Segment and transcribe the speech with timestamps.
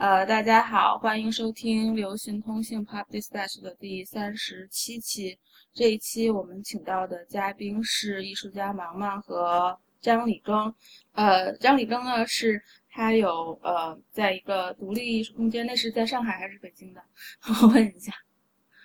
[0.00, 5.38] 呃，大家好，欢迎收听流行通信 Pop Dispatch 的第三十七期。
[5.74, 10.72] 这一期我们请到的嘉宾是艺术家芒芒和张李庚。
[11.12, 17.02] 呃，张李庚呢是他有呃，在一个独立艺术空间，那是在上海还是北京的？
[17.62, 18.10] 我问一下。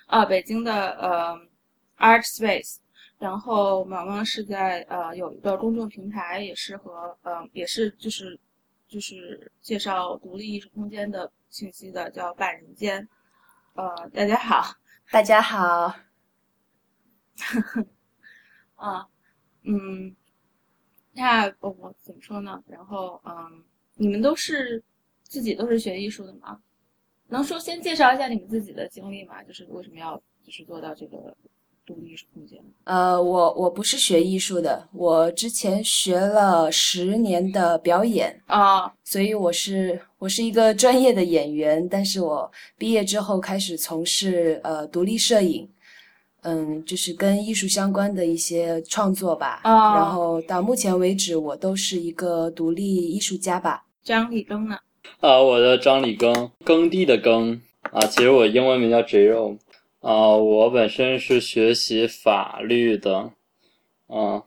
[0.07, 1.33] 啊，北京的呃
[1.97, 2.79] Art Space。
[3.17, 8.37] 然后芒芒是在呃有一个公众平台，也是和呃也是就是。
[8.87, 13.07] 就是介绍独立艺术空间的信息的，叫半人间。
[13.73, 14.75] 呃，大家好，
[15.11, 15.95] 大家好。
[18.75, 19.07] 啊，
[19.63, 20.15] 嗯，
[21.13, 22.63] 那我怎么说呢？
[22.67, 23.63] 然后，嗯，
[23.95, 24.83] 你们都是
[25.23, 26.61] 自己都是学艺术的吗？
[27.27, 29.43] 能说先介绍一下你们自己的经历吗？
[29.43, 31.35] 就是为什么要就是做到这个？
[31.85, 32.59] 独立艺术空间。
[32.85, 41.87] 呃，我我不是学艺术的，我之前学了十年的表演啊，所以我是我是一个专业的演员。
[41.89, 45.69] 但是我毕业之后开始从事呃独立摄影，
[46.41, 49.61] 嗯，就是跟艺术相关的一些创作吧。
[49.63, 53.85] 啊，然后到目前为止，我都是一个独立艺术家吧。
[54.03, 54.77] 张李庚呢？
[55.19, 57.59] 啊，我的张李庚，耕地的耕
[57.91, 59.57] 啊，其实我英文名叫 Jerome。
[60.05, 63.31] 啊，我本身是学习法律的，
[64.05, 64.43] 啊，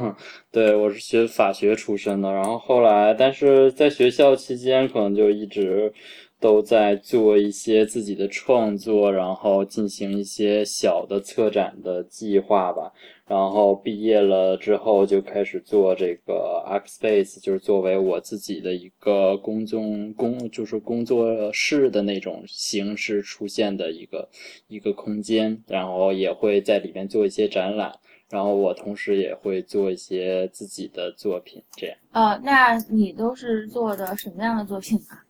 [0.50, 5.92] 对我是学法学出身的，然后后来，但是在学校期间，可能就一直
[6.40, 12.90] 都在做一些自己的创作，然后进行一些小的策展的计划吧。
[13.26, 24.28] 然后毕业了之后就开始做这个 X Space，就是作为我自己的一个公众工，就是工作室的那种形式出现的一个
[24.66, 25.62] 一个空间。
[25.66, 27.92] 然后也会在里面做一些展览。
[28.28, 31.96] 然后我同时也会做一些自己的作品，这样。
[32.12, 35.21] 呃，那你都是做的什么样的作品啊？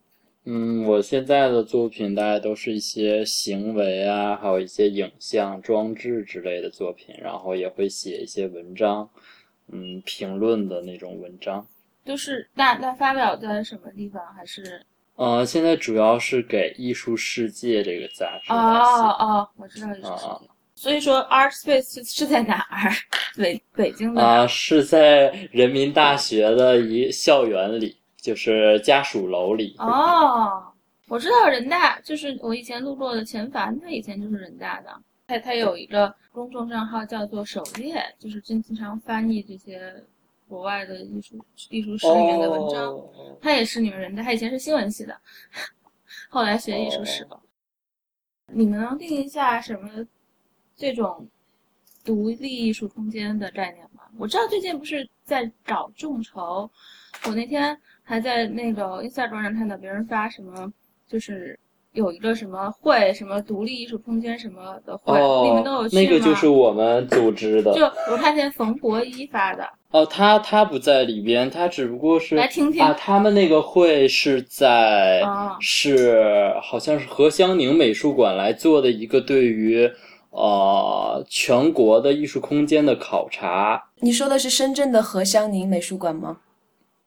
[0.45, 9.09] 嗯，我现在的作品大概都是一些行为啊，还有一些影像装置之类的作品，然后也会写一些文章，
[9.71, 11.65] 嗯，评论的那种文章。
[12.05, 14.21] 就是那那发表在什么地方？
[14.34, 14.83] 还是？
[15.15, 18.53] 呃，现在主要是给《艺术世界》这个杂志。
[18.53, 18.56] 哦
[19.21, 20.47] 哦，我知道《艺术世界》。
[20.75, 22.91] 所以说，Art Space 是在哪儿？
[23.37, 24.21] 北北京的。
[24.21, 27.99] 啊，是在人民大学的一校园里。
[28.22, 30.72] 就是家属楼里哦，
[31.09, 39.93] 我知道人大，就是我以前路过的钱凡，他以前就是人大的，他他有一个公众账号叫做首页，就是经经常翻译这些
[40.49, 42.97] 国外的艺术艺术史里面的文章。
[43.41, 45.21] 他也是你们人大，他以前是新闻系的，
[46.31, 47.43] 后来学艺术史了。
[48.53, 49.91] 你们能定一下什么
[50.77, 51.28] 这种
[52.04, 54.04] 独立艺术空间的概念吗？
[54.16, 56.71] 我知道最近不是在搞众筹，
[57.27, 57.77] 我那天。
[58.05, 60.73] 还在那个 Instagram 上看到别人发什么，
[61.09, 61.59] 就是
[61.93, 66.03] 有一个什么会，什么独立艺术空间什么的会，你们都有去吗？
[66.03, 67.73] 那个就是我们组织的。
[67.75, 69.69] 就我看见冯博一发的。
[69.91, 72.95] 哦，他他不在里边，他只不过是来听听啊。
[72.95, 75.23] 他们那个会是在
[75.61, 79.91] 是好像是何香凝美术馆来做的一个对于
[80.31, 83.91] 呃全国的艺术空间的考察。
[84.01, 86.39] 你说的是深圳的何香凝美术馆吗？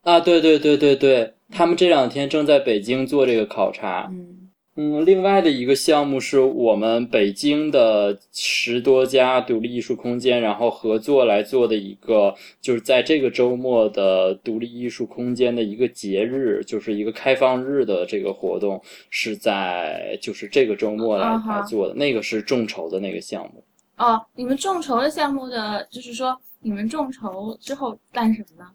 [0.05, 4.07] 啊，对对对对对，他们这两天正在北京做这个考察。
[4.11, 18.79] 嗯嗯，另外的一个项目是我们北京的十多家独立艺术空间，然后合作来做的一个，就是在这个周末的独立艺术空间的一个节日，就是一个开放日的这个活动，
[19.09, 23.63] 是在就是这个周末来来做的，那个是众筹的那个项目。
[23.97, 28.69] 哦，你们众筹的项目的，就是说你们众筹之后干什么呢？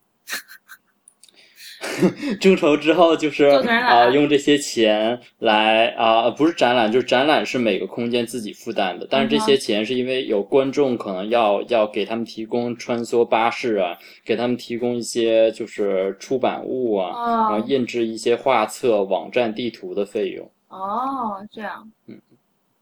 [2.41, 9.07] 众筹之后就是啊，用这些钱来啊，不是展览，就是展览是每个空间自己负担的。
[9.11, 20.51] 但是这些钱是因为有观众可能要要给他们提供穿梭巴士啊，给他们提供一些就是出版物啊，然后印制一些画册、网站、地图的费用。
[20.69, 22.21] 哦，这样，嗯，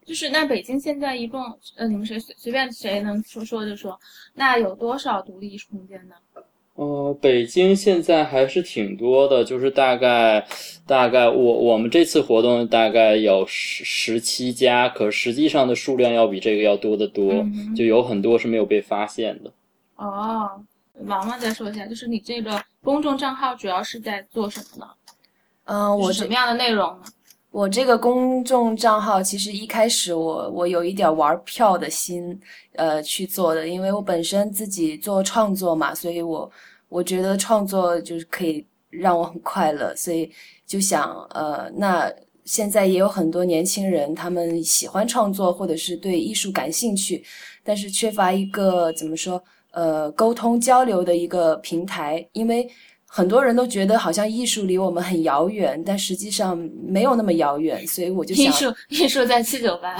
[0.05, 1.41] 就是那北京现在一共
[1.77, 3.97] 呃，你们谁随随便谁能说说就说，
[4.35, 6.15] 那有多少独立艺术空间呢？
[6.79, 10.47] 呃，北京现在还是挺多的，就是大概，
[10.87, 17.45] 大概我我们这次活动大概有十十七家，可实际上的数量要比这个要多得多，
[17.75, 19.51] 就有很多是没有被发现的。
[19.97, 20.49] 哦，
[21.05, 24.91] 王王再说一下，就是你这个公众账号主要是在做什么呢？
[25.65, 27.03] 嗯，我什么样的内容呢？
[27.51, 32.39] 我这个公众账号其实一开始我我有一点玩票的心，
[32.75, 36.49] 呃，去做的，因为我本身自己做创作嘛，所以我
[36.89, 40.31] 我觉得创作就是可以让我很快乐，所以
[40.67, 42.11] 就想呃，那
[42.45, 47.23] 现在也有很多年轻人，他们喜欢创作或者是对艺术感兴趣，
[47.63, 52.69] 但是缺乏一个怎么说呃沟通交流的一个平台，因为。
[53.11, 56.55] 很多人都觉得好像艺术离我们很遥远，但实际上
[56.87, 59.97] 没有那么遥远， 所以我就想，艺术艺术在七九八，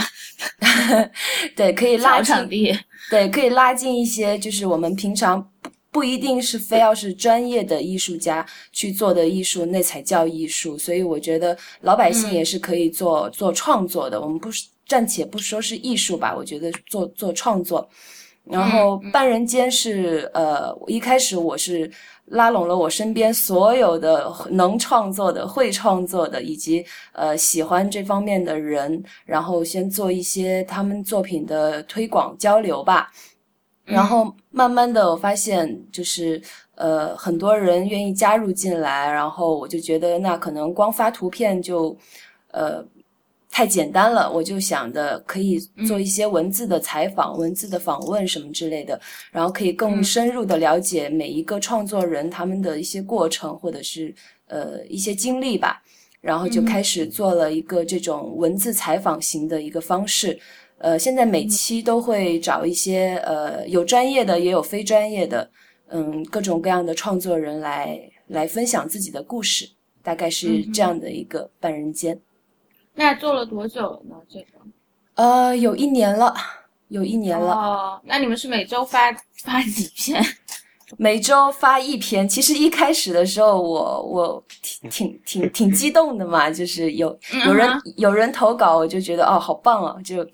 [1.57, 2.77] 对，可以拉近，地，
[3.09, 5.41] 对，可以拉近一些，就是我们平常
[5.89, 10.77] 不不一定是非要是专业的艺术家去做的艺术，那才叫艺术。
[10.77, 14.21] 所以我觉得老百姓也是可以做做创作的。
[14.21, 14.49] 我们不
[14.87, 17.89] 暂且不说是艺术吧，我觉得做做创作。
[18.49, 21.89] 然后半人间是呃，一开始我是。
[22.31, 33.11] 拉拢了我身边所有的能创作的、会创作的，以及呃喜欢这方面的人，然后先做一些他们作品的推广交流吧。
[33.83, 36.39] 然后慢慢的，我发现就是
[36.75, 41.97] 呃很多人愿意加入进来，然后我就觉得那可能光发图片就
[42.51, 42.85] 呃。
[43.51, 48.99] 太简单了，我就想的可以做一些文字的采访、文字的访问什么之类的，
[49.31, 54.13] 然后可以更深入的了解每一个创作人他们的一些过程或者是
[54.47, 55.81] 呃一些经历吧，
[56.21, 60.39] 然后就开始做了一个这种文字采访型的一个方式，
[60.77, 65.49] 呃，现在每期都会找一些呃有专业的也有非专业的，
[65.87, 69.67] 嗯，各种各样的创作人来来分享自己的故事，
[70.01, 72.17] 大概是这样的一个半人间。
[72.99, 74.15] 那做了多久了呢？
[74.27, 74.59] 这个，
[75.15, 76.35] 呃，有一年了，
[76.89, 77.53] 有一年了。
[77.53, 79.09] 哦，那你们是每周发
[79.41, 80.21] 发几篇？
[80.97, 82.27] 每周发一篇。
[82.27, 90.27] 其实一开始的时候，我我挺挺挺挺激动的嘛，就是有有人有人投稿，我就觉得哦，好棒啊，就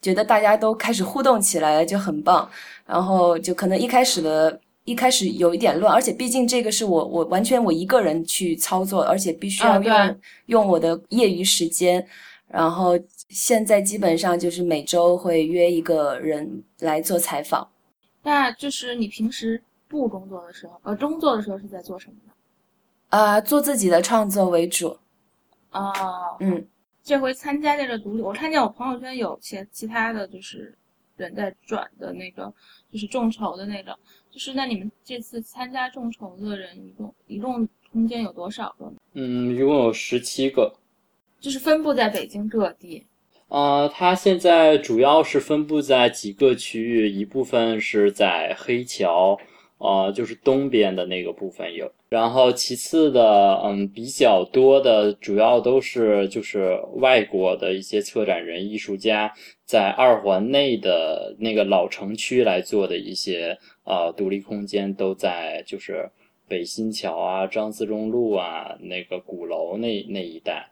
[0.00, 2.48] 觉得大家都开始互动起来了，就很棒。
[2.86, 4.60] 然后就可能一开始的。
[4.84, 12.04] 一开始有一点乱，而且毕竟这个是我我完全我一个人去操作，而且必须要用用我的业余时间。
[12.48, 12.98] 然后
[13.28, 17.66] 现在基本上就是每周会约一个人来做采访。
[18.22, 22.32] 那就是你平时不工作的时候，呃，工作的时候是在做什么呢？
[23.08, 24.96] 啊，做自己的创作为主。
[25.70, 25.92] 哦，
[26.40, 26.66] 嗯，
[27.02, 30.76] 这回参加这个独立，我看见我朋友圈有些其他的就是
[31.16, 32.52] 人在转的那个，
[32.92, 33.96] 就是众筹的那个。
[34.32, 38.90] 就是那你们这次参加众筹的人一共一共中间有多少个？
[39.12, 40.74] 嗯，一共有十七个，
[41.38, 43.04] 就是分布在北京各地。
[43.48, 49.38] 啊，它现在主要是分布在几个区域，一部分是在黑桥，
[49.82, 51.90] 呃，就是东边的那个部分有。
[52.08, 59.32] 然后其次的，嗯，比较多的主要都是就是外国的一些策展人、艺术家
[59.64, 63.58] 在二环内的那个老城区来做的一些。
[63.84, 66.08] 啊，独立空间都在就是
[66.46, 70.70] 北新桥啊、张自忠路啊那个鼓楼那那一带，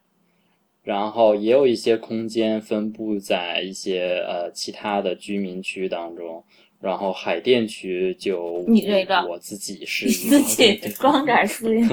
[0.85, 6.45] 然后也有一些空间分布在一些呃其他的居民区当中，
[6.81, 11.87] 然后海淀区就你这个我自己是自己光杆司令，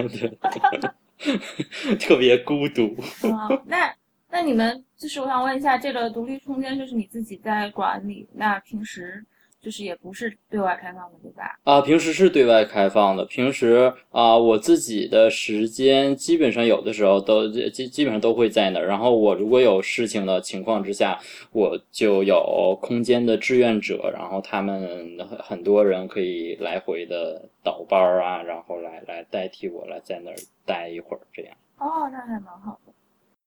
[2.00, 2.95] 特别孤独。
[3.30, 3.94] 啊，那
[4.30, 9.24] 那你们就是我想问一下，这个独立空间就是你自己在管理，那平时？
[9.68, 11.60] 就是也不是对外开放的，对吧？
[11.66, 13.25] 啊，平时是对外开放的。
[13.25, 18.88] 平时啊，我自己的时间基本上有的时候都基基本上都会在那儿。
[18.88, 21.19] 然后我如果有事情的情况之下，
[21.52, 31.54] 我就有空间的志愿者，然后他们很多人可以来回的倒班儿啊，然后来来代替我来在那儿待一会儿，这样。
[31.80, 32.94] 哦，那还蛮好的。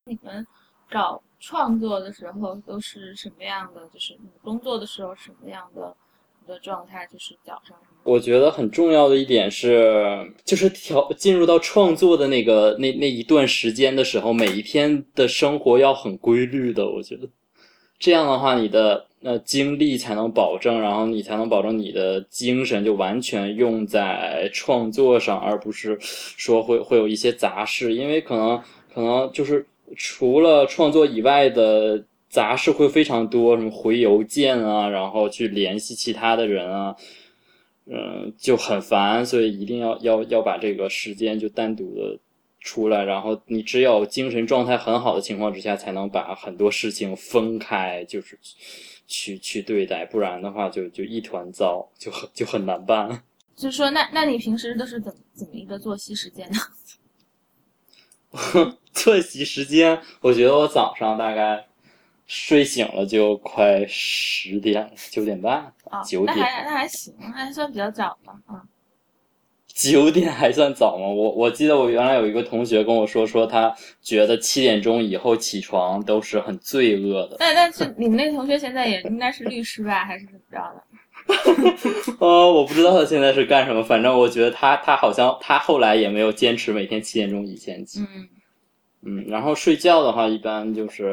[0.05, 0.47] 你们
[0.91, 3.89] 找创作的时候都是什么样的？
[3.89, 5.97] 就是你工作的时候什么样的？
[6.51, 7.77] 的状态就是早上。
[8.03, 16.89] 我觉得很重要的一点是，就是调进入到创作的那个那那一段时间的时候，每一天的生活要很规律的。
[16.89, 17.29] 我觉得
[17.99, 28.61] 这样的话，你的呃精力才能保证，然后你才能保证你的精神就完全用在创作上，而不是说会会有一些杂事，因为可能
[28.95, 29.65] 可能就是
[29.95, 32.03] 除了创作以外的。
[32.31, 36.95] 杂事会非常多，什么回邮件啊，然后去联系其他的人啊，
[37.87, 42.17] 嗯，就很烦，所以一定要要要把这个时间就单独的
[42.61, 48.39] 出来，然后你只有精神状态很好的情况之下，才能把很多事情分开，就是
[49.09, 53.25] 去去对待，不然的话就就一团糟，就很就很难办。
[53.57, 56.59] 就说那那你平时都是怎怎么一个作息时间呢？
[58.95, 61.67] 作息时间，我觉得我早上大概。
[62.33, 65.73] 睡醒了就快十点九点半，
[66.07, 68.63] 九点那还那还行，还算比较早吧啊。
[69.67, 71.09] 九点还算早吗？
[71.09, 77.35] 我我记得我原来有一个同学跟我说，说他觉得七点钟以后起床都是很罪恶的。
[77.41, 82.15] 但但是你们那个同学现在也应该是律师吧，还是怎么着的？
[82.21, 87.99] 呃，我不知道他现在是干什么，反正我觉得他他好像他后来也没有坚持每天七点钟以前起。
[88.03, 88.29] 嗯
[89.03, 91.07] 嗯，然后睡觉的话，一般就是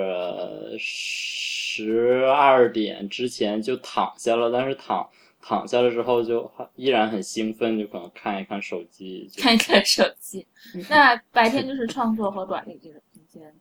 [0.78, 5.10] 十二点之前就躺下了，但是躺
[5.42, 10.46] 躺下了之后就依然很兴奋，就可能看一看手机，看一看手机。
[10.90, 13.54] 那白天就是创作和管理这个空间。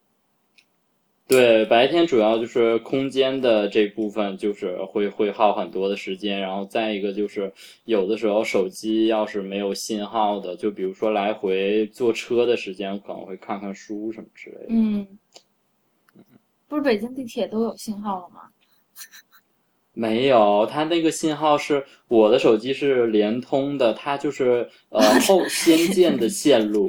[1.29, 7.53] 对，白天主要就是空间的这部分，就是会会耗很多的时间，然后再一个就是
[7.85, 14.67] 有的时候手机要是没有信号的，就比如说来回坐车的时间，可能会看看书什么之类的。
[14.69, 15.05] 嗯，
[16.69, 18.43] 不是北京地铁都有信号了吗？
[19.95, 26.89] 没有，它那个信号是我的手机是联通的，它就是呃 后先建的线路。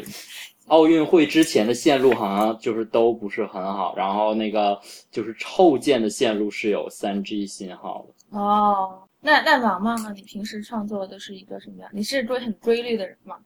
[0.67, 8.37] 奥运会之前的线路好像就是都不是很好，然后那个就是后建的线路是有三 G 信号的。
[8.37, 10.13] 哦，那那王王呢？
[10.15, 11.89] 你平时创作的是一个什么样？
[11.93, 13.37] 你是追很规律的人吗？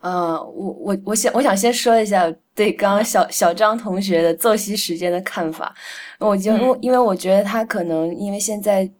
[0.00, 5.74] 呃，我我我想我想先说一下对刚刚小小张同学的作息时间的看法，
[6.18, 8.90] 我就因为我觉得他可能因为现在。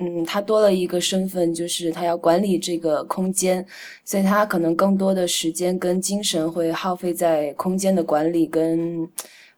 [0.00, 3.64] 嗯，他多了一个身份，就是他要管理这个空间，
[4.04, 9.06] 所以他可能更多的时间跟精神会耗费在空间的管理跟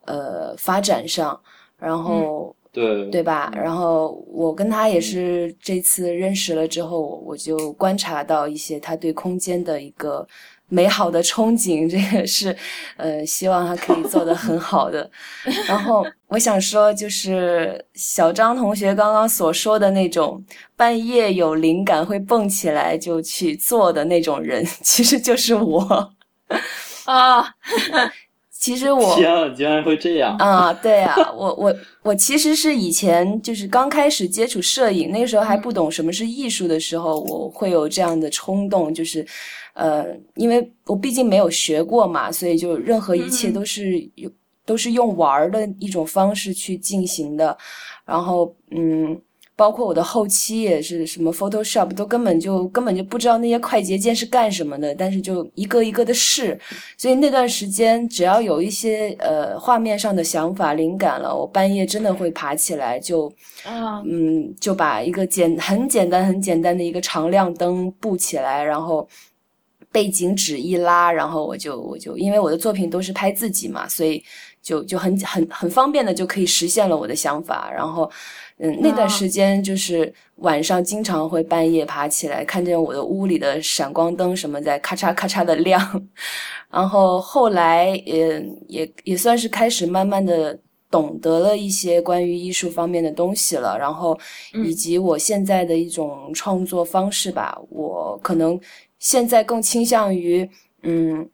[0.04, 1.40] 呃发展上，
[1.78, 3.52] 然后对对吧？
[3.54, 10.26] 然后我跟他也是这次认识了之后，我就观察到一些他对空间的一个。
[10.72, 12.56] 美好的憧憬， 这个是，
[12.96, 15.08] 呃，希望他可以做得很好的。
[15.68, 20.42] 然后我想说，就是小张同学刚刚所说的那种
[20.74, 26.14] 半夜有灵感会蹦起来就去做的那种人，其实就是我
[27.04, 27.54] 啊。
[28.62, 30.72] 其实我 天啊，居然会这样啊！
[30.72, 39.26] 对啊，我我我其实是以前就是刚开始接触摄影，那个时候还不懂什么是艺术的时候，我会有这样的冲动，就是。
[39.74, 40.04] 呃，
[40.34, 44.30] 因为我毕竟没有学过嘛，所以就任何一切都是有
[44.66, 47.56] 都是用玩儿的一种方式去进行的，
[48.04, 49.18] 然后嗯，
[49.54, 56.58] 包括我的后期也是什么 Photoshop 都根本就根本就不知道那些快捷键是干什么的，但是就一个一个的试，
[56.96, 63.32] 所以那段时间只要有一些呃画面上的想法灵感了，我半夜真的会爬起来就
[64.04, 69.08] 嗯就把一个简很简单很简单的一个常亮灯布起来，然后。
[69.90, 74.24] 背景纸一拉，然后我就我就因为我的作品都是拍自己嘛，所以
[74.62, 77.70] 就就很很很方便的就可以实现了我的想法。
[77.70, 78.10] 然后，
[78.58, 86.08] 嗯，那段时间就是晚上经常会半夜爬起来，看见我的屋里的闪光灯什么在咔嚓咔嚓的亮。
[86.70, 90.58] 然后后来，也，也也算是开始慢慢的
[90.90, 93.76] 懂得了一些关于艺术方面的东西了。
[93.78, 94.18] 然后，
[94.64, 98.58] 以及我现在的一种创作方式吧，我可能。
[99.04, 100.48] 现在更倾向于，
[100.84, 101.28] 嗯，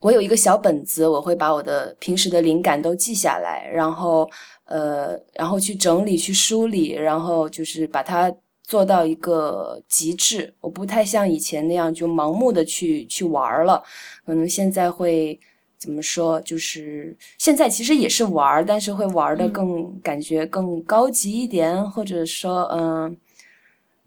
[0.00, 4.28] 我有一个小本子，我会把我的平时的灵感都记下来，然后，
[4.64, 10.54] 呃，然后去整理、去梳理，然后就是把它做到一个极致。
[10.60, 13.82] 我不太像以前那样就盲目的去去玩了，
[14.24, 15.38] 可能现在会
[15.76, 16.40] 怎么说？
[16.42, 23.16] 就是现在其实也是玩，但是会玩的更感觉更高级一点，或者说，嗯。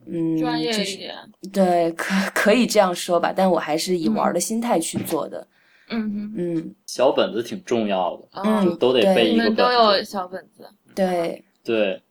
[0.08, 1.14] 嗯，专业一点，
[1.54, 5.40] 对，可 可以这样说吧，但我还是以玩的心态去做的。
[5.40, 5.48] 嗯
[5.92, 9.62] 嗯嗯，小本子挺重要的，嗯，都得背一个本子。
[9.62, 12.02] 都有小本子，对对，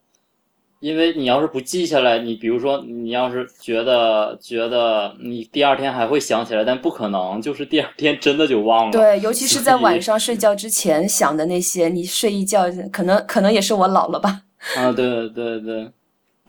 [0.81, 8.93] 因为你要是不记下来，你比如说你要是觉得觉得你第二天还会想起来，但不可能，就是第二天真的就忘了。
[8.93, 14.43] 对，尤其是在晚上睡觉之前想的那些，你睡一觉，可能可能也是我老了吧。
[14.77, 15.91] 啊，对对对。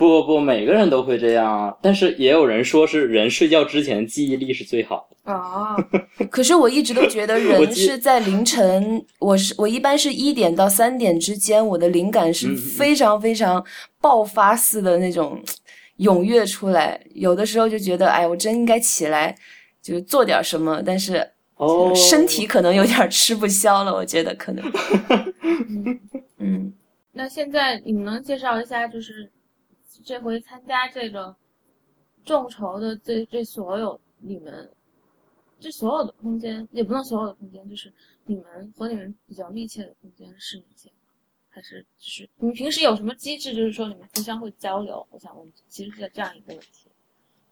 [0.02, 1.78] 不不，每个人都会这样啊。
[1.80, 5.78] 但是也有人说是人睡觉之前记忆力是最好的啊。
[6.32, 13.64] 可是我一直都觉得人是在凌晨，我是我一般是一点到三点之间，我的灵感是非常非常
[14.02, 15.40] 爆发似的那种
[16.00, 17.00] 踊跃出来。
[17.14, 19.36] 有的时候就觉得，哎，我真应该起来，
[19.84, 20.82] 就是做点什么。
[20.84, 24.66] 但是哦，身体可能有点吃不消了，我觉得可能。
[26.40, 26.74] 嗯，
[27.12, 29.30] 那现在你们能介绍一下，就是。
[30.04, 31.36] 这回参加这个
[32.24, 34.72] 众筹的这这所有你们，
[35.60, 37.92] 这所有的空间也不能所有的空间，就是
[38.26, 40.92] 你们和你们比较密切的空间是哪些？
[41.50, 43.54] 还是就是你们平时有什么机制？
[43.54, 45.06] 就是说你们互相会交流？
[45.12, 46.81] 我想问，其实是这样一个问题。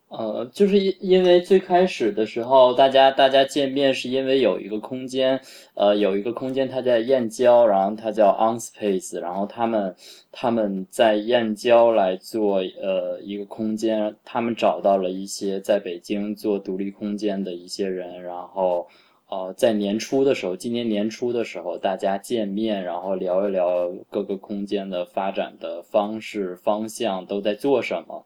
[0.09, 5.39] 呃，就是因因为最开始的时候，大家大家见面是因为有一个空间，
[5.75, 9.95] 呃，有一个空间它在燕郊，然后它叫 OnSpace，然后他们
[10.31, 18.87] 他们在燕郊来做呃一个空间，他们找到了一些在北京做独立空间的一些人，然后
[19.29, 28.25] 呃在年初的时候，今年年初的时候大家见面，然后聊一聊各个空间的发展的方式方向都在做什么。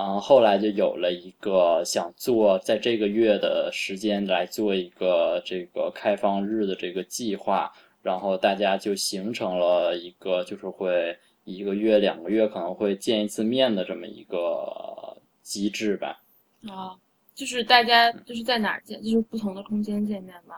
[0.00, 16.22] 嗯，后来就有了一个想做在这个月的时间来做一个这个开放日的这个计划，然后大家就形成了一个就是会一个月、两个月可能会见一次面的这么一个机制吧。
[16.68, 16.94] 啊，
[17.34, 20.54] 就是大家就是在哪儿见，就是不同的空间见面吗？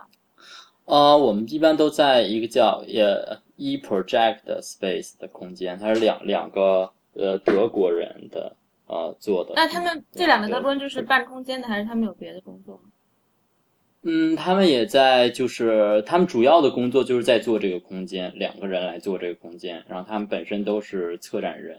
[0.84, 8.54] 呃，我们一般都在一个叫呃 e project space 的空间，它是两两个呃德国人的。
[8.90, 9.52] 呃，做的。
[9.54, 12.80] 那他们这两个德国人就是办空间的，还是他们有别的工作？
[14.02, 21.78] 嗯，他们也在，就是他们主要的工作就是在做这个空间，两个人来做这个空间，然后他们本身都是策展人。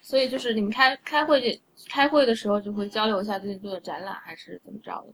[0.00, 5.12] 所以就是你们开开会开会的时候就会交流一下最近做的展览，还是怎么着的？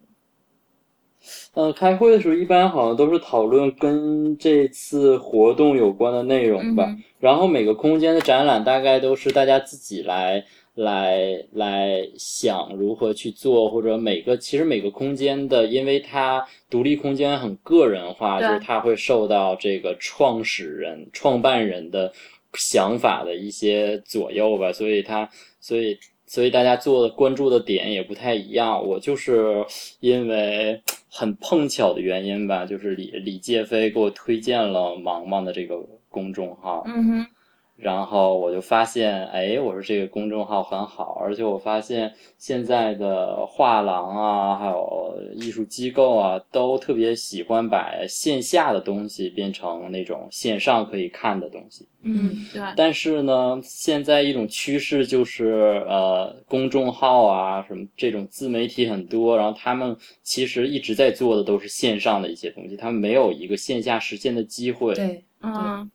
[1.52, 6.96] 呃，开会的时候一般好像都是讨论跟这次活动有关的内容吧。
[7.18, 10.46] 然后每个空间的展览大概都是大家自己来。
[10.76, 22.12] 来来想如何去做，或者每个其实每个空间的，因为它独立空间很个人化，就是它会受到这个创始人、创办人的
[22.52, 25.26] 想法的一些左右吧，所以它
[25.60, 28.86] 所以所以大家做的关注的点也不太一样。
[28.86, 29.64] 我就是
[30.00, 30.78] 因为
[31.10, 35.78] 很碰巧的原因吧，就是李李介飞给我推荐了芒芒的这个
[36.10, 36.82] 公众号。
[36.86, 37.26] 嗯哼。
[37.76, 51.86] 然后我就发现，哎，我说这个公众号很好，而且我发现现在的画廊啊，还有艺术机构啊，都特别喜欢把线下的东西变成那种线上可以看的东西。
[52.00, 52.62] 嗯，对。
[52.74, 64.94] 但是呢，现在一种趋势就是，呃，公众号啊，什么这种自媒体很多，然后他们其实一直在做的都是线上的一些东西，他们没有一个线下实现的机会。
[64.94, 65.90] 对，嗯。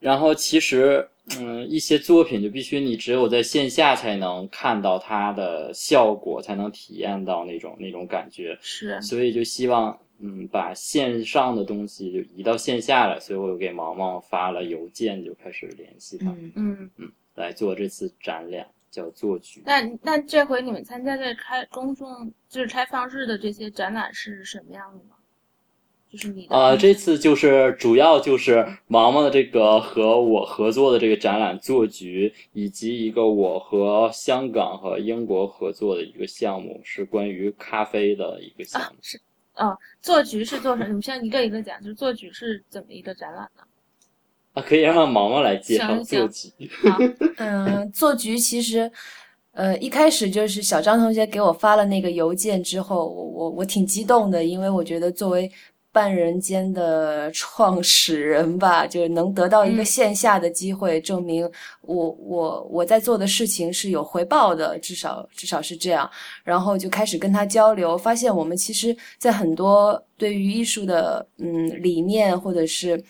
[0.00, 1.08] 然后其实。
[1.38, 8.58] 嗯，一些作品就必须你只有在线下才能看到它的效果，才能体验到那种那种感觉。
[8.60, 16.30] 是，所以就希望嗯把线上的东西就移到线下来，所以我又给毛毛发了邮件，就开始联系他。
[16.30, 19.62] 嗯嗯嗯，来做这次展览叫做局。
[19.64, 25.14] 那那这回你们参加的开公众就是开放日的这些展览是什么样的呢？
[26.12, 38.98] 就是你啊，这次就是主要就是毛毛的这个和我合作的这个展览做局，以及一个我和香港和英国合作的一个项目，是关于咖啡的一个项目。
[39.00, 39.18] 是，
[39.54, 40.86] 啊，做局是做什么？
[40.86, 43.62] 你们先一个一个讲，就是做局是怎么一个展览呢？
[44.52, 46.50] 啊，可以让毛毛来介绍做局。
[47.38, 48.92] 嗯，做局其实，
[49.52, 55.50] 呃，一开始就是小张同学给我发了那个邮件之后，我我我挺激动的，因为我觉得作为。
[55.92, 61.48] 半人间的创始人吧，就是能得到一个线下的机会，证明
[61.82, 66.10] 我我我在做的事情是有回报的，至少至少是这样。
[66.42, 73.02] 然后就开始跟他交流，发现我们其实在很多对于艺术的嗯理念或者是。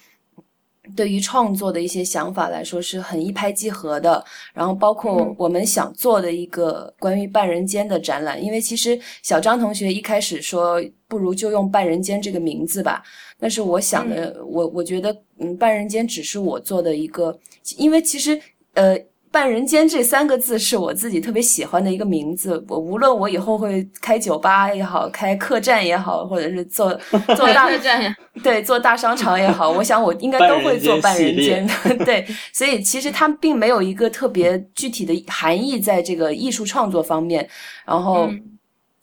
[0.97, 13.03] 对于创作的一些想法来说是很一拍即合的，然后包括我们想做的一个关于半人间的展览，因为其实小张同学一开始说不如就用半人间这个名字吧，
[13.38, 17.38] 但是我想的，我我觉得嗯半人间只是我做的一个，
[17.77, 18.40] 因为其实
[18.75, 18.99] 呃。
[19.33, 22.62] 半人间这三个字是我自己特别喜欢的一个名字。
[22.68, 26.92] 我无论我以后会开酒吧也好，开客栈也好，或者是做
[27.35, 32.05] 做大客栈，对，做大商场也好，我想我应该都会做半人间的。
[32.05, 37.49] 对，所以其实它并没有一个特别具体的含义在这个艺术创作方面。
[37.87, 38.29] 然后，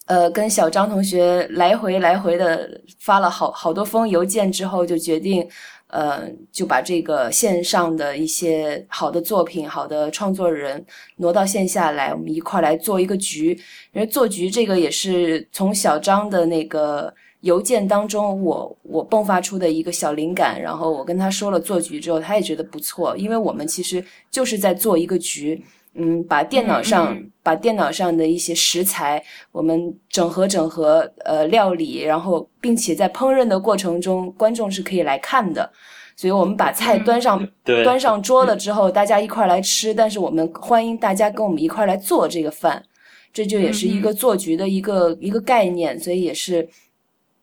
[0.06, 5.46] 呃，跟小张同学来回来回的发了好好多封邮件之后，就决定。
[5.90, 10.84] 呃，就把这个线上的一些好的作品、好的创作人
[11.18, 13.60] 挪到线下来，我们一块来做一个局。
[13.94, 20.62] 因为做局这个也是从小张的那个邮件当中，我我迸发出的一个小灵感。
[20.62, 25.64] 然后我跟他说了做局之后，他也觉得不错，因为我们其实就是在做一个局。
[25.96, 29.22] 嗯，把电脑上把电脑上的一些食材，
[29.52, 35.70] 我们整合整合，呃，料理，然后并且在烹饪的过程中，观众是可以来看的。
[36.16, 39.94] 所以我们把菜端上端上桌了之后，大家一块来吃。
[39.94, 42.84] 但是我们欢迎大家跟我们一块来做这个饭，
[43.32, 46.68] 这就也是一个做局的一个一个概念，所以也是，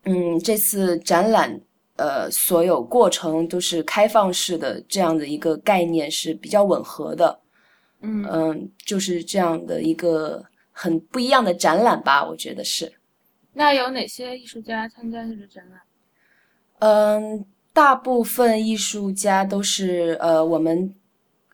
[0.04, 1.58] 嗯，这次展览
[1.96, 7.38] 呃所有过程都是开放式的这样的一个概念是比较吻合的，
[8.00, 12.92] 嗯嗯，就是这样的一个很不一样的展览吧，我觉得是。
[13.52, 15.80] 那有哪些艺术家参加这个展览？
[16.80, 20.94] 嗯，大部分艺术家都是呃，我们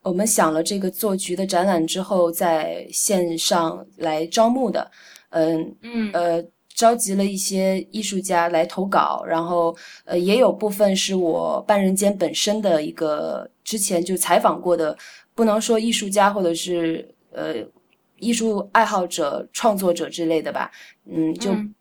[0.02, 4.90] 我们想了这个做局的展览之后，在线上来招募的。
[5.30, 9.74] 嗯嗯呃，召集了一些艺术家来投稿，然后
[10.04, 14.96] 呃，也有部分是我半人间本身的一个之前就采访过的，
[15.34, 17.54] 不能说艺术家或者是呃
[18.18, 20.70] 艺术爱好者、创作者之类的吧。
[21.06, 21.74] 嗯，就嗯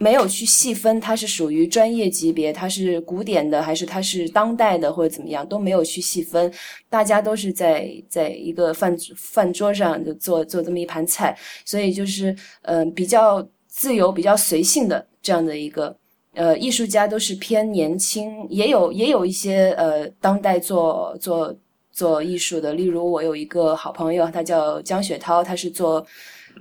[0.00, 6.52] 没有去细分它是属于专业级别，它是古典的还是它是当代的或者怎么样，都没有去细分。
[6.88, 12.30] 大家都是在在一个饭饭桌上就做做这么一盘菜，所以就是
[12.62, 15.96] 嗯、呃比较自由、比较随性的这样的一个
[16.34, 21.52] 呃艺术家都是偏年轻，也有也有一些呃当代做做
[21.98, 26.06] 做艺术的，例如我有一个好朋友，他叫江雪涛，他是做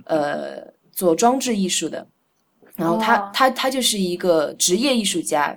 [0.06, 0.58] 呃
[0.92, 2.08] 做装置艺术的。
[2.76, 3.30] 然后他、哦。
[3.32, 5.56] 他他就是一个职业艺术家，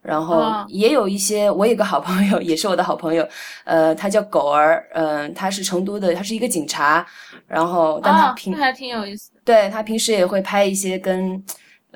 [0.00, 3.28] 然后哦也有一些，我有个好朋友， 也是我的好朋友，
[3.64, 7.06] 呃，他叫狗儿，嗯、他是成都的，他是一个警察，
[7.46, 9.40] 然后但他哦，平、那还挺有意思的。
[9.44, 11.44] 对他平时也会拍一些跟，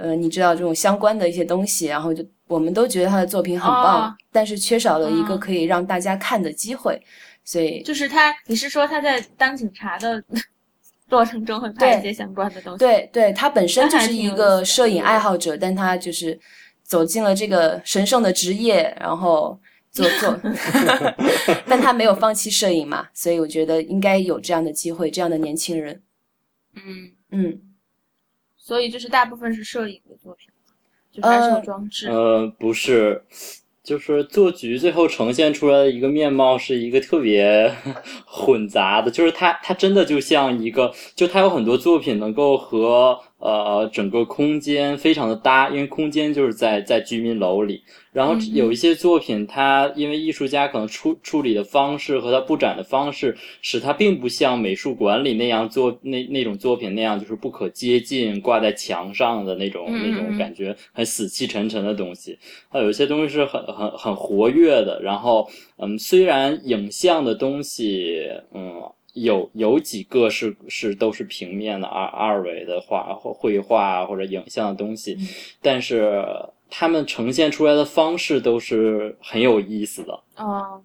[0.03, 4.17] 呃，你知道这种相关的一些东西，然后就我们都觉得他的作品很棒，哦。
[4.33, 7.01] 但是缺少了一个嗯可以让大家看的机会，
[7.45, 10.21] 所以就是他，你是说他在当警察的
[11.09, 12.79] 过程中会拍一些相关的东西？
[12.79, 16.37] 对对，他本身就是一个摄影爱好者，但他就是
[16.83, 19.57] 走进了这个神圣的职业，然后
[19.93, 20.37] 做 做，
[21.69, 26.03] 但他没有放弃摄影嘛，所以我觉得应该有这样的机会，这样的年轻人，
[26.75, 27.61] 嗯，嗯，
[28.65, 30.49] 所以就是大部分是摄影的作品，
[31.11, 32.09] 就是还是有呃装置。
[32.09, 33.21] 呃，不是，
[33.83, 37.75] 就是做局最后呈现出来的一个面貌是一个特别
[38.25, 62.39] 混杂的，就是它它真的就像一个，就它有很多作品能够和呃整个空间非常的搭，因为空间就是在在居民楼里，然后嗯有一些作品，它因为艺术家可能处处理的方式和他布展的方式，使它并不像美术馆里那样做那那种作品那样，就是不可接近、挂在墙上的那种嗯那种嗯感觉，很死气沉沉的东西。
[62.71, 68.81] 它有一些东西是很很很活跃的，然后嗯，虽然影像的东西，嗯。
[69.13, 75.29] 有有几个是是都是平面的二二维的画或绘画或者影像的东西，嗯。
[75.61, 76.25] 但是
[76.71, 80.21] 他们呈现出来的方式都是很有意思的。
[80.37, 80.83] 哦，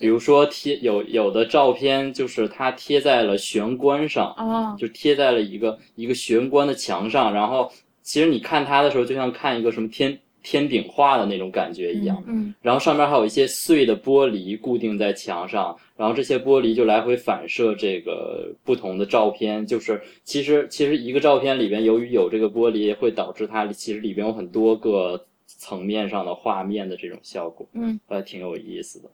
[0.00, 7.70] 比如说贴有有的照片，就是它贴在了玄关上，哦，就贴在了一个一个玄关的墙上，然后
[8.02, 12.22] 其实你看它的时候，就像看一个什么天天饼画的那种感觉一样。
[12.26, 19.66] 嗯然后上面还有一些碎的玻璃固定在墙上，然后这些玻璃就来回反射这个不同的照片。
[19.66, 29.10] 就是其实其实一个照片里边，由于有这个玻璃，会导致它其实里边有很多个层面上的画面的这种效果，嗯，还挺有意思的。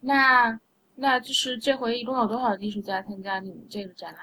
[0.00, 0.58] 那
[0.94, 4.22] 那就是这回一共有多少艺术家参加你们这个展览？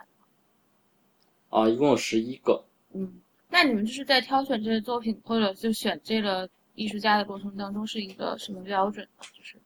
[1.50, 2.64] 啊，一共有十一个。
[2.94, 3.14] 嗯，
[3.52, 9.24] 那你们就是在挑选这些作品或者就选这个艺术家的过程当中是一个什么标准呢？
[9.38, 9.60] 就是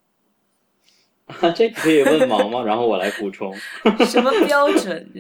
[1.56, 3.54] 这可以问毛毛，然后我来补充。
[4.06, 5.12] 什么 标准？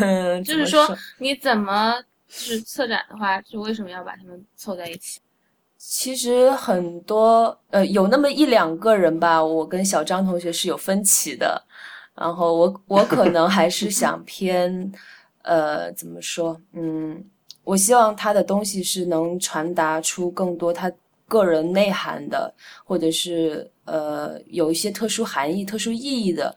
[0.00, 1.94] 嗯，就是说你怎么
[2.28, 5.20] 就是策展的话，就为什么要把他们凑在一起？
[5.76, 11.62] 其实很多呃，有那么一两个人吧，我跟小张同学是有分歧的。
[12.16, 14.92] 然后我我可能还是想偏，
[15.42, 16.60] 呃，怎么说？
[16.72, 17.24] 嗯，
[17.64, 20.92] 我希望他的东西是能传达出更多他
[21.26, 26.54] 个人内涵的，或者是呃有一些特殊含义、特殊意义的。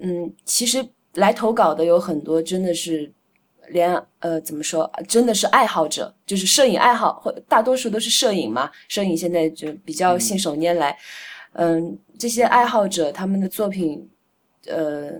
[0.00, 3.12] 嗯，其实来投稿的有很多，真的是
[3.68, 8.70] 连呃怎么说，真的是爱好者，就是摄影爱好，或大多数都是摄影嘛。
[8.88, 10.96] 摄影现在就比较信手拈来，
[11.54, 14.08] 嗯，这些爱好者他们的作品，
[14.66, 15.12] 呃。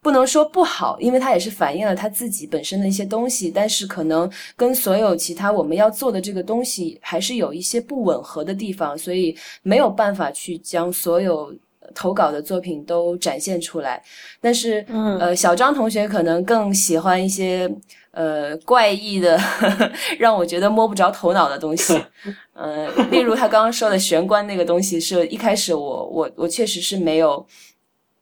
[0.00, 11.52] 不能说不好，因为它也是反映了他自己本身的一些东西，但是可能跟所有其他我们要做的这个东西还是有一些不吻合的地方，所以没有办法去将所有
[11.94, 14.02] 投稿的作品都展现出来。
[14.40, 17.68] 但是，嗯呃，小张同学可能更喜欢一些
[18.12, 19.38] 呃怪异的，
[20.18, 22.00] 让我觉得摸不着头脑的东西。
[22.54, 27.44] 呃，例如他刚刚说的玄关那个东西，是一开始我我我确实是没有。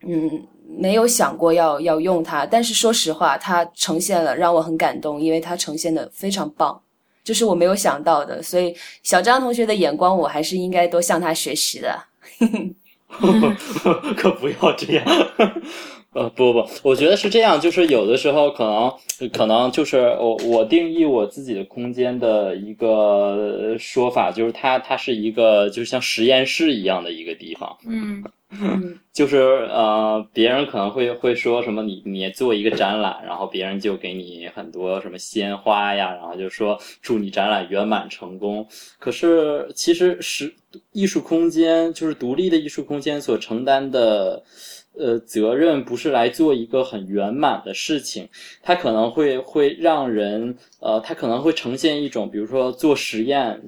[0.06, 0.46] 嗯，
[0.78, 6.80] 没有想过要要用它，但是说实话，它呈现了让我很感动，因为它呈现的非常棒，
[7.22, 8.42] 就是我没有想到的。
[8.42, 11.98] 所以小张同学的眼光，我还是应该多向他学习的。
[14.16, 15.04] 可 不要这样。
[16.12, 27.76] 呃，不不，我觉得是这样，就是有的时候可能可能就是我我定义我自己的空间的一个说法，就是它它是一个就是像实验室一样的一个地方。
[27.86, 28.24] 嗯
[29.12, 38.66] 就是呃，别人可能会会说什么你你做一个展览，然后别人就给你很多什么鲜花呀，然后就说祝你展览圆满成功。
[38.98, 40.54] 可是其实是
[40.92, 44.42] 艺术空间，就是独立的艺术空间所承担的。
[44.98, 48.26] 呃，责任不是来做一个很圆满的事情，
[48.62, 53.60] 它可能会会让人，呃，它可能会呈现一种，比如说做实验，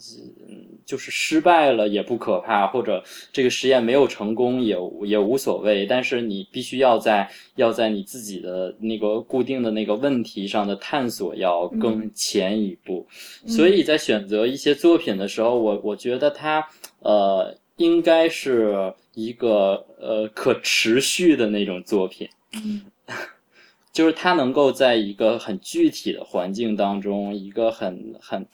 [0.88, 4.74] 就是失败了也不可怕，或者这个实验没有成功也
[5.04, 13.06] 也无所谓，但是你必须要在要在你自己的那个固定的那个问题上的探索要更前一步，
[13.46, 16.66] 所以在选择一些作品的时候，我我觉得它，
[17.00, 18.94] 呃，应该是。
[19.14, 22.82] 一个呃可持续的那种作品，嗯，
[23.92, 28.46] 就是它能够在一个很具体的环境当中，一个很很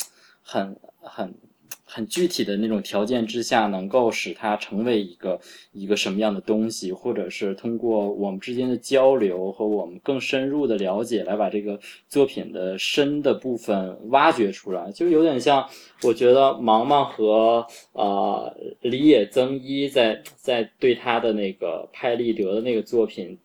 [0.42, 1.35] 很很。
[1.94, 11.78] 很具体的那种条件之下，能够使它成为一个一个什么样的东西，或者是通过我们之间的交流和我们更深入的了解，来把这个
[12.09, 15.64] 作品的深的部分挖掘出来，就有点像
[16.02, 23.38] 我觉得芒芒和呃李野增一在在对他的那个拍立得的那个作品，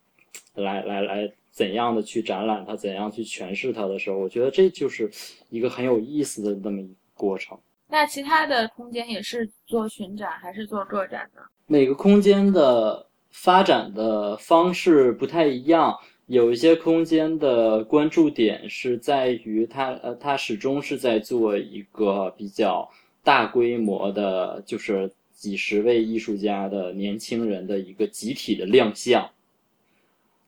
[0.56, 5.12] 来来来怎样的去展览它，怎样去诠释它的时候，我觉得这就是
[5.52, 7.56] 一个很有意思的那么一个过程。
[7.90, 11.42] 那其他的空间也是做巡展还是做个展呢？
[11.66, 15.98] 每个空间的发展的方式不太一样，
[16.28, 22.88] 有一些空间的关注点是在于它，呃，它始终是在做一个比较
[23.24, 29.28] 大规模的，就是几十位艺术家的年轻人的一个集体的亮相。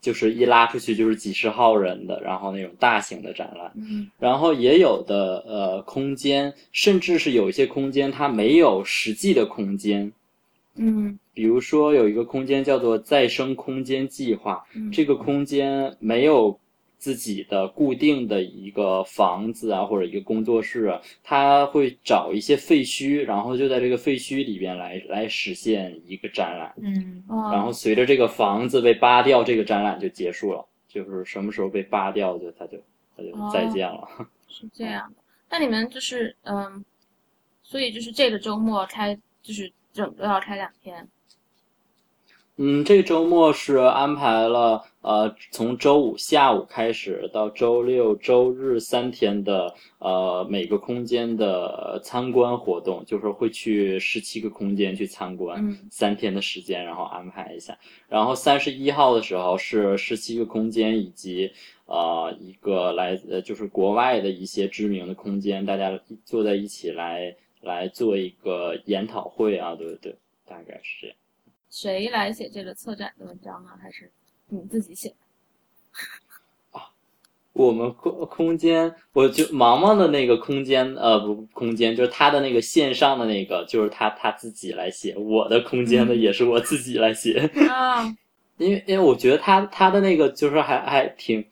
[0.01, 10.11] 就是一拉出去就是几十号人的，然后那种大型的展览，嗯，然后也有的呃空间，甚至是有一些空间它没有实际的空间，
[10.75, 16.59] 嗯，比如说有一个空间叫做再生空间计划，这个空间没有。
[17.01, 26.71] 自己的固定的一个房子啊，或者一个工作室啊，他会找一些废墟，然后就在这个废墟里边来来实现一个展览。
[26.77, 30.63] 嗯，然后随着这个房子被扒掉，这个展览就结束了。
[30.87, 32.77] 就是什么时候被扒掉，就他就
[33.17, 34.07] 他就再见了。
[34.47, 35.23] 是这样的。
[35.49, 36.85] 那你们就是嗯，
[37.63, 41.07] 所以就是这个周末开，就是整个要开两天。
[42.57, 57.75] 嗯，这周末是安排了，呃，从周五下午开始到周六周日三天的，呃，每个空间的参观活动，就是会去十七个空间去参观，三天的时间，然后安排一下。
[58.07, 61.51] 然后三十一号的时候是十七个空间以及，
[61.85, 71.15] 呃，一个来，呃，就是国外的一些知名的空间，大家坐在一起来来做一个研讨会啊，对对，大概是这样。
[71.71, 73.69] 谁来写这个策展的文章呢？
[73.81, 74.12] 还是
[74.49, 75.15] 你自己写？
[76.71, 76.91] 啊，
[77.53, 85.15] 我们空空间，我就毛毛的那个空间，呃，不，空间就是他的那个线上的那个，就是他他自己来写。
[85.15, 87.49] 我的空间的，也是我自己来写。
[87.69, 88.03] 啊，
[88.57, 91.43] 因为因为我觉得他他的那个就是还还挺，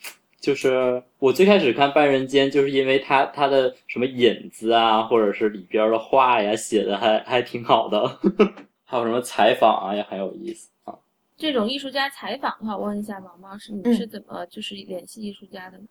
[0.41, 8.19] 就是我最开始看《半人间》，就是因为他他的什么引子啊，或者是里边的话呀，写的还还挺好的。
[8.91, 10.95] 还有什么采访啊，也很有意思啊。
[11.37, 15.83] 这种艺术家采访的话，我问一下毛毛，是你是怎么就是联系艺术家的呢？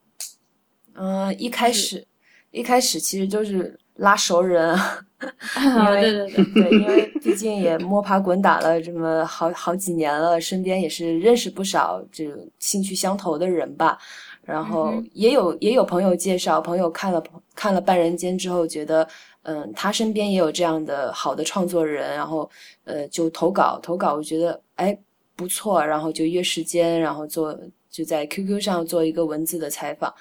[0.94, 2.04] 嗯，一开始
[2.50, 4.76] 一开始其实就是拉熟人，
[5.62, 13.96] 因为对对对对，因为毕竟也摸爬滚打了这么好好几年了，身边也是认识不少这种兴趣相投的人吧。
[14.42, 17.22] 然后也有也有朋友介绍，朋友看了
[17.58, 19.08] 看了《半人间》之后，觉得。
[19.44, 22.50] 嗯，他身边也有这样的好的创作人，然后
[22.84, 24.94] 呃就投稿投稿，我觉得哎
[25.34, 30.12] 不错，然后就约时间，然后做就在 QQ 上做一个文字的采访。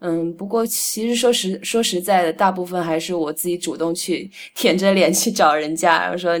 [0.00, 6.38] 嗯，不过其实说实说实在的，大部分还是我自己主动去 舔着脸去找人家，然后说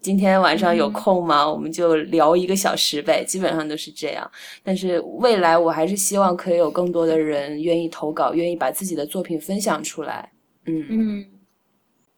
[0.00, 1.46] 今天晚上有空吗？
[1.46, 4.30] 我们就聊一个小时呗，基本上都是这样。
[4.62, 10.32] 但是未来我还是希望可以有更多的人愿意投稿，愿意把自己的作品分享出来。
[10.64, 11.26] 嗯嗯。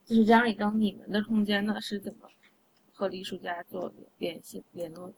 [0.05, 2.29] 就是张里刚，你们的空间呢是怎么
[2.93, 5.13] 和艺术家做联系联络？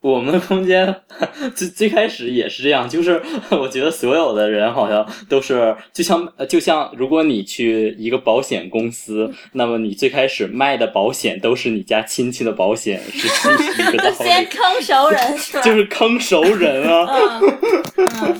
[0.00, 0.94] 我们的空间
[1.54, 15.62] 最最开始也是这样，就是 我觉得所有的人好像都是就像就像如果你去一个保险公司，那么你最开始卖的保险都是你家亲戚的保险，是 是一个道先，坑熟人是吧？
[15.62, 17.40] 就是坑熟人啊。
[17.42, 17.58] 嗯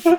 [0.04, 0.18] 嗯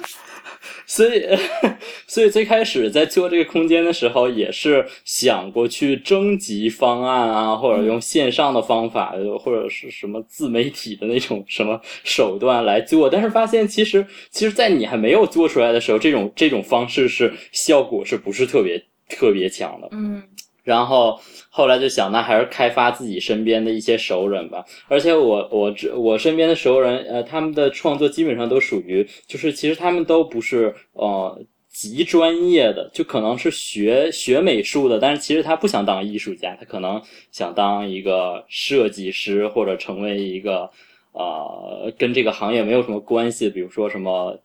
[0.94, 1.26] 所以，
[2.06, 13.10] 所以最开始在做这个空间的时候，也是想过去征集方案啊，或者用线上的方法，或者是什么自媒体的那种什么手段来做。
[13.10, 19.88] 但是发现，其实，其实，在你还没有做出来的时候，这种这种方式是效果是不是特别特别强的？
[19.92, 20.22] 嗯
[20.64, 21.20] 然后
[21.54, 24.64] 后来就想，那还是开发自己身边的一些熟人吧。
[24.88, 40.70] 而且我我这我身边的熟人，呃，他们的创作基本上都属于，就是其实他们都不是呃极专业的，就可能是学学美术的，但是其实他不想当艺术家，他可能想当一个设计师或者成为一个
[41.12, 44.40] 呃跟这个行业没有什么关系，比如说什么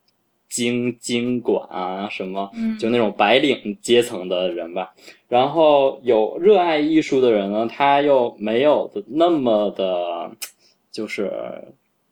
[0.48, 2.50] 经经管啊什么。
[2.54, 4.94] 嗯，就那种白领阶层的人吧。
[5.28, 10.30] 然后有热爱艺术的人呢，他又没有那么的，
[10.92, 11.32] 就是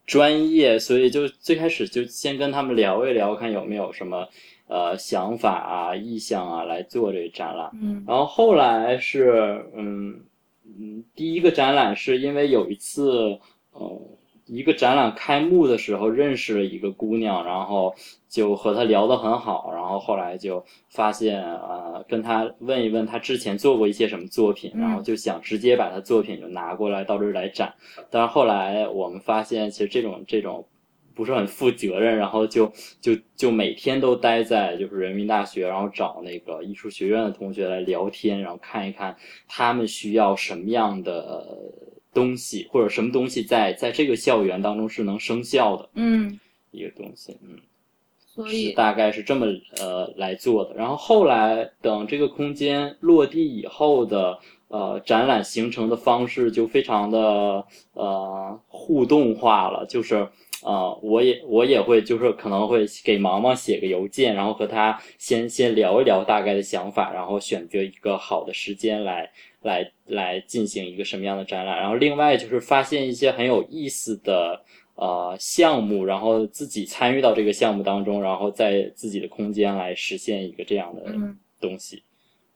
[0.04, 4.28] 专业，所以就最开始就先跟他们聊一聊，看有没有什么
[4.66, 7.70] 呃想法啊、意向啊来做这个展览。
[7.80, 10.20] 嗯然后后来是，嗯
[10.66, 13.38] 嗯，第一个展览是因为有一次，
[13.70, 14.00] 呃，
[14.46, 17.94] 一个展览开幕的时候认识了一个姑娘，然后
[18.28, 27.74] 就和她聊得很好，然后后来就发现，呃，跟她问一问她之前做过一些什么作品，嗯然后就想直接把她作品就拿过来到这儿来展，
[28.10, 30.66] 但是后来我们发现，其实这种这种。
[31.16, 41.56] 不是很负责任，然后就就就每天都待在就是人民大学，然后找那个艺术学院的同学来聊天，然后看一看他们需要什么样的呃
[42.14, 46.38] 东西，或者什么东西在在这个校园当中是能生效的嗯，
[46.70, 47.58] 一个东西，嗯。
[48.26, 49.46] 所以是大概是这么
[49.78, 50.74] 呃来做的。
[50.74, 60.28] 然后后来等这个空间落地以后的呃展览形成的方式就非常的呃互动化了，就是。
[60.64, 71.76] 呃，我也我也会，就是可能会给毛毛写个邮件，然后和他先先聊一聊大概的想法，然后选择一个好的时间来来来进行一个什么样的展览。
[71.76, 82.02] 然后另外就是发现一些很有意思的呃项目，然后自己参与到这个项目当中，然后在自己的空间来实现一个这样的嗯东西。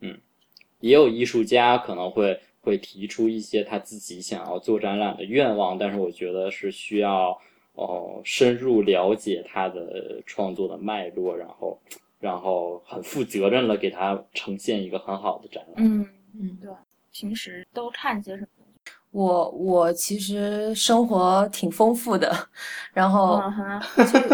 [0.01, 0.19] 嗯，
[0.81, 7.39] 也有艺术家可能会会提出一些他自己想要做展览的愿望，但是我觉得是需要
[7.79, 11.81] 哦深入了解他的创作的脉络，然后
[12.21, 15.75] 然后很负责任的给他呈现一个很好的展览。
[15.77, 16.71] 嗯嗯对，
[17.13, 18.58] 平时都看些什么？
[19.11, 22.31] 我我其实生活挺丰富的，
[22.93, 23.43] 然后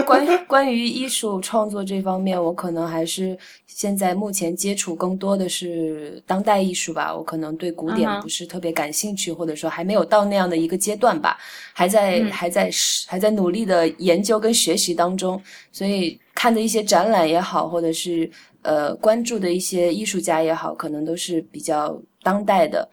[0.04, 7.14] 关于 关于艺术创作这方面，我可能还是现在目前接触更多的是当代艺术吧。
[7.14, 11.38] 我可能对古典不是特别感兴趣，或者说还没有到那样的一个阶段吧，
[11.72, 12.68] 还在、嗯还在
[13.06, 15.40] 还在努力的研究跟学习当中。
[15.70, 18.28] 所以看的一些展览也好，或者是
[18.62, 22.88] 呃关注的一些艺术家也好，可能都是比较当代的。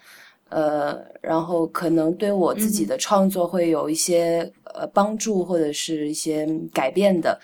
[0.51, 7.39] 呃，然后可能对我自己的创作会有一些、呃帮助或者是一些改变的。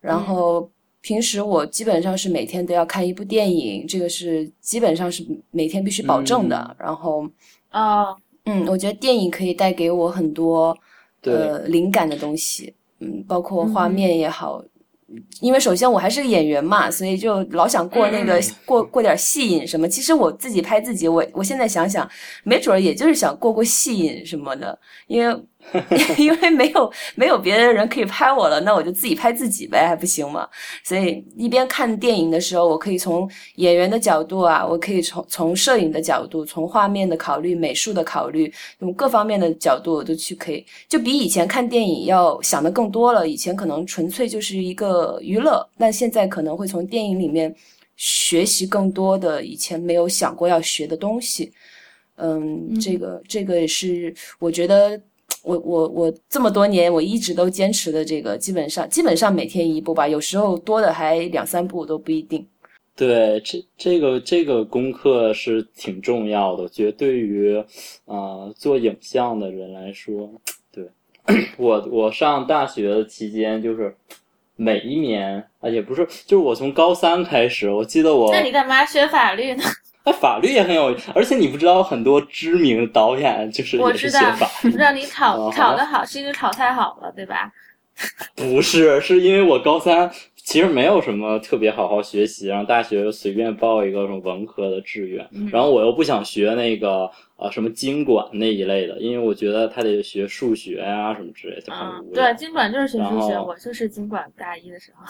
[0.00, 0.68] 然后
[1.00, 6.76] 平时我基本上是每天都要看一部电影，这个是基本上是每天必须保证的。
[6.78, 7.28] 然后，
[7.68, 10.76] 啊，嗯，我觉得电影可以带给我很多
[11.22, 14.64] 呃灵感的东西，嗯，包括画嗯面也好。
[15.40, 19.88] 因为首先我还是个演员嘛，所以就老想过那个、嗯过过点戏瘾什么。
[19.88, 22.06] 其实我自己拍自己，我我现在想想，
[22.44, 25.34] 没准儿也就是想过过戏瘾什么的，因为
[26.16, 30.48] 因为没有没有别的人可以拍我了，那我就自己拍自己呗，还不行吗？
[30.82, 43.28] 所以一边看电影的时候，我可以从演员的角度啊，我可以从从摄影的角度，从画面的考虑、美术的考虑，从各方面的角度我都去可以，就比以前看电影要想的更多了。
[43.28, 47.54] 以前可能纯粹就是一个娱乐，但现在可能会从电影里面
[47.96, 51.52] 学习更多的以前没有想过要学的东西。
[52.16, 55.00] 嗯，嗯这个这个也是我觉得
[55.42, 62.46] 我我我这么多年我一直都坚持的这个，基本上基本上每天一步吧，有时候多的还两三步都不一定。
[62.96, 67.64] 对，这这个这个功课是挺重要的，我觉得对于
[68.06, 70.28] 呃做影像的人来说，
[70.72, 70.84] 对
[71.56, 73.94] 我我上大学的期间就是
[74.56, 79.62] 每一年啊也不是，就是我从高三开始，我记得我那你干嘛学法律呢？
[80.08, 87.52] 那法律也很有，而且你不知道很多知名导演就是我也是知道学法，律，让你 炒哦炒的好，是因为考太好了，对吧？
[88.34, 101.72] 不是，是因为我高三其实没有什么特别好好学习，然后大学就随便报一个什么文科的志愿，嗯然后我又不想学那个呃什么经管那一类的，因为我觉得他得学数学呀、什么之类的。
[102.14, 105.04] 对，经管就是学数学，我就是经管大一的时候。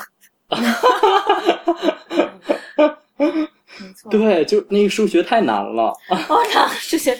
[3.80, 7.16] 没错，对，就那个数学太难了，我 操，数学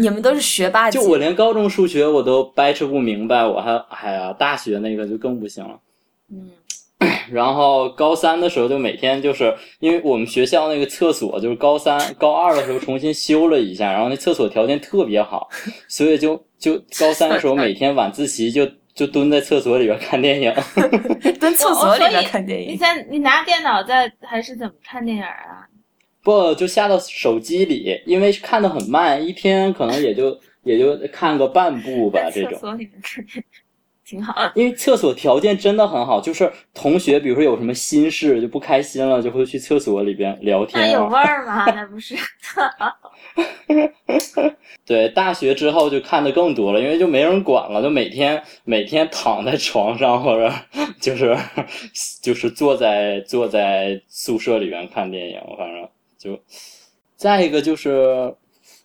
[0.00, 5.78] 你们都是学霸级就，我连高中数学我都掰扯不明白，我还哎呀，大学那个就更不行了。
[6.30, 6.50] 嗯
[7.32, 15.48] 然后高三的时候就每天就是因为我们学校那个厕所就是高三高二的时候重新修了一下，然后那厕所条件特别好，
[15.88, 20.54] 所以就就高三的时候每天晚自习就就蹲在厕所里边看电影。
[21.40, 22.76] 蹲厕所里边看电影你。
[22.76, 25.66] 在你拿电脑在还是怎么看电影啊？
[26.22, 32.52] 不就下到手机里，因为看的很慢，一天可能也就也就看个半部吧这种。
[32.52, 33.44] 厕所里面看电影，
[34.04, 34.52] 挺好。
[34.54, 40.86] 因为厕所条件真的很好，就是同学比如说有什么心事就不开心了，就会去厕所里边聊天啊。
[40.86, 41.64] 那有味儿吗？
[41.72, 42.14] 那不是。
[44.84, 50.52] 对，大学之后就看的更多了，因为就没人管了，就每天每天躺在床上或者
[51.00, 51.36] 就是
[52.20, 55.88] 就是坐在坐在宿舍里边看电影，反正
[56.22, 56.38] 就
[57.16, 58.34] 再一个就是。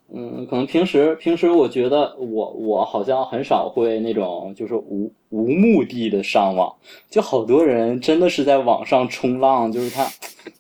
[0.10, 6.74] 嗯，可能平时平时我觉得我我好像很少会那种就是无无目的的上网，
[7.10, 10.08] 就好多人真的是在网上冲浪，就是他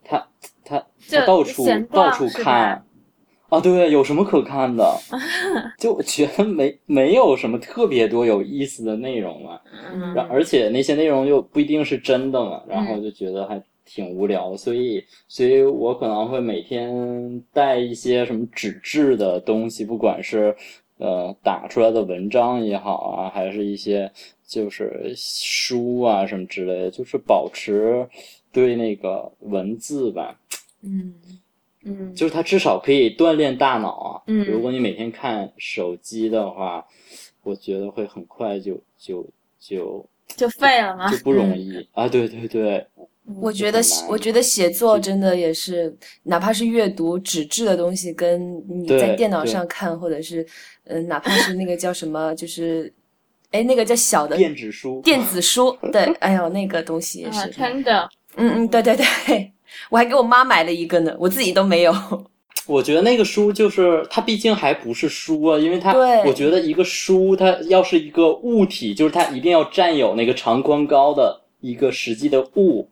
[0.03, 0.27] 他
[0.65, 2.83] 他他到处到处看，
[3.47, 4.85] 啊，对，有什么可看的？
[5.79, 9.61] 就觉得没没有什么特别多有意思的内容嘛，
[9.93, 20.55] 嗯然而且那些内容又不一定是真的嘛，然嗯后就觉得还挺无聊，所以所以我可能会每天带一些什么纸质的东西，不管是
[20.97, 24.11] 呃打出来的文章也好啊，还是一些
[24.45, 28.07] 就是书啊什么之类的，就是保持
[28.51, 30.39] 对那个文字吧，
[30.83, 31.13] 嗯，
[31.83, 34.21] 嗯，就是它至少可以锻炼大脑啊。
[34.27, 36.85] 嗯如果你每天看手机的话，
[37.43, 39.25] 我觉得会很快就就
[39.59, 41.17] 就就废了吗就？
[41.23, 42.09] 不容易、啊！
[42.09, 42.85] 对对对，
[43.35, 44.97] 我觉得我觉得写作？
[44.97, 49.67] 真的也是，哪怕是阅读纸质的东西，跟你在电脑上。
[49.67, 50.41] 看，或者是
[50.85, 52.91] 嗯、呃哪怕是那个叫什么，就是
[53.51, 58.07] 哎那个叫小的电子书电子书， 对，哎呦那个东西也啊是，，Kindle，
[58.37, 59.51] 嗯嗯，对对对，
[59.91, 61.93] 我还给我妈买了一个呢，我自己都没有。
[62.65, 72.89] 我觉得那个书就是它，毕竟还不是书啊，因为它，对我觉得一个书它要是一个物体，就是它一定要占有那个长宽高的一个实际的物，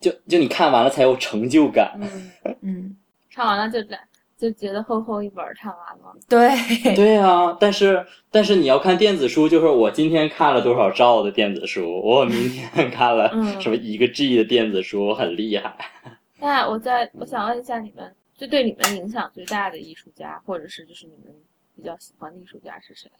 [0.00, 1.98] 就就你看完了才有成就感。
[2.00, 2.30] 嗯，
[2.62, 2.96] 嗯，
[3.32, 3.98] 看完了就来
[4.36, 6.14] 就觉得厚厚一本儿看完了。
[6.28, 15.74] 对，对啊，但是但是你要看电子书，就是我今天看了多少兆的电子书，我明天 看了嗯什么一个 G 的电子书，我很厉害。
[16.38, 21.34] 那我在我想问一下你们，就对你们影响最大的艺术家，或者是就是你们
[21.74, 23.10] 比较喜欢的艺术家是谁？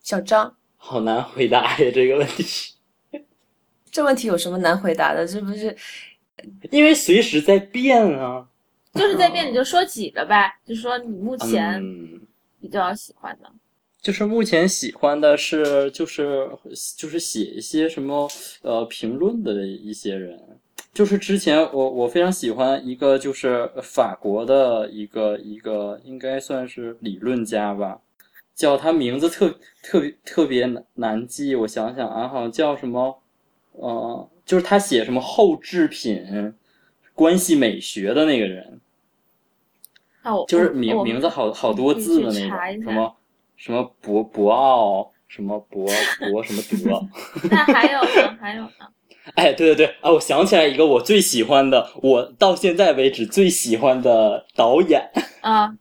[0.00, 2.74] 小张，好难回答呀这个问题，
[3.90, 5.26] 这问题有什么难回答的？
[5.26, 5.74] 这不是
[6.70, 8.48] 因为随时在变啊。
[8.94, 12.20] 就是在变，你就说几个呗，就说你目前嗯，
[12.60, 13.48] 比较喜欢的。
[14.00, 16.48] 就是目前喜欢的是，就是
[16.96, 18.28] 就是写一些什么
[18.62, 20.40] 呃评论的一些人，
[20.94, 28.00] 就是之前我我非常喜欢一个就是法国的一个一个应该算是理论家吧，
[28.54, 33.20] 叫他名字特特别特别难难记，我想想啊，好像叫什么
[33.72, 36.54] 呃，就是他写什么后制品
[37.14, 38.80] 关系美学的那个人，
[40.48, 43.16] 就是名名字好好多字的那种，什么
[43.58, 45.86] 什么博博奥，什么博
[46.30, 47.48] 博什么德。
[47.50, 48.38] 那还有呢？
[48.40, 48.70] 还有呢？
[49.36, 55.10] 哎，对对对，啊，我想起来一个我最喜欢的，我到现在为止最喜欢的导演，
[55.42, 55.76] 啊，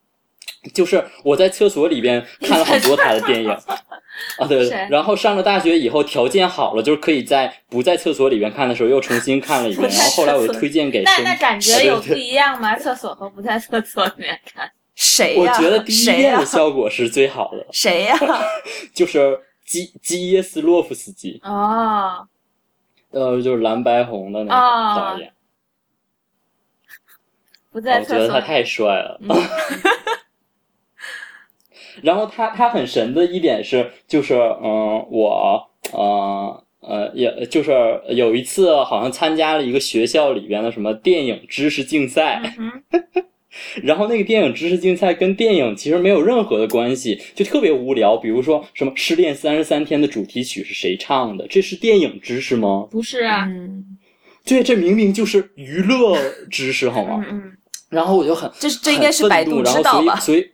[0.72, 3.54] 就是我在厕所里边看了很多他的电影。
[4.38, 12.76] 啊，对然后上了大学以后条件好了，就是可以在不在厕所里面看的时候又重新看了一遍，然后后来我就推荐给身那那感觉有不一样吗？
[12.76, 15.40] 厕所和不在厕所里面看，谁呀？
[15.40, 16.46] 我觉得第一谁呀遍的？
[16.46, 18.16] 效果是最好的，谁呀？
[18.94, 22.26] 就是基基耶斯洛夫斯基，哦，
[23.10, 25.32] 呃，就是蓝白红的那哦个导演。
[27.72, 28.40] 不在我觉得他。
[28.40, 29.16] 太帅了。
[29.22, 29.28] 嗯
[32.02, 35.60] 然后他他很神的一点是，就是嗯，我
[35.92, 37.72] 呃呃，也就是
[38.08, 42.70] 有一次好像参加了一个学校里边的什么电影知识竞赛，嗯，
[43.84, 48.16] 然后那个电影知识竞赛跟电影其实没有任何的关系，就特别无聊。
[48.16, 51.46] 比如说什么《失恋三十三天》的主题曲是谁唱的？
[51.48, 52.88] 这是电影知识吗？
[52.90, 53.98] 不是啊，嗯，
[54.46, 56.16] 对，这明明就是娱乐
[56.50, 57.22] 知识，好吗？
[57.28, 57.52] 嗯嗯，
[57.90, 60.18] 然后我就很这是这应该是百度很愤怒然后知道吧？
[60.18, 60.50] 所以所以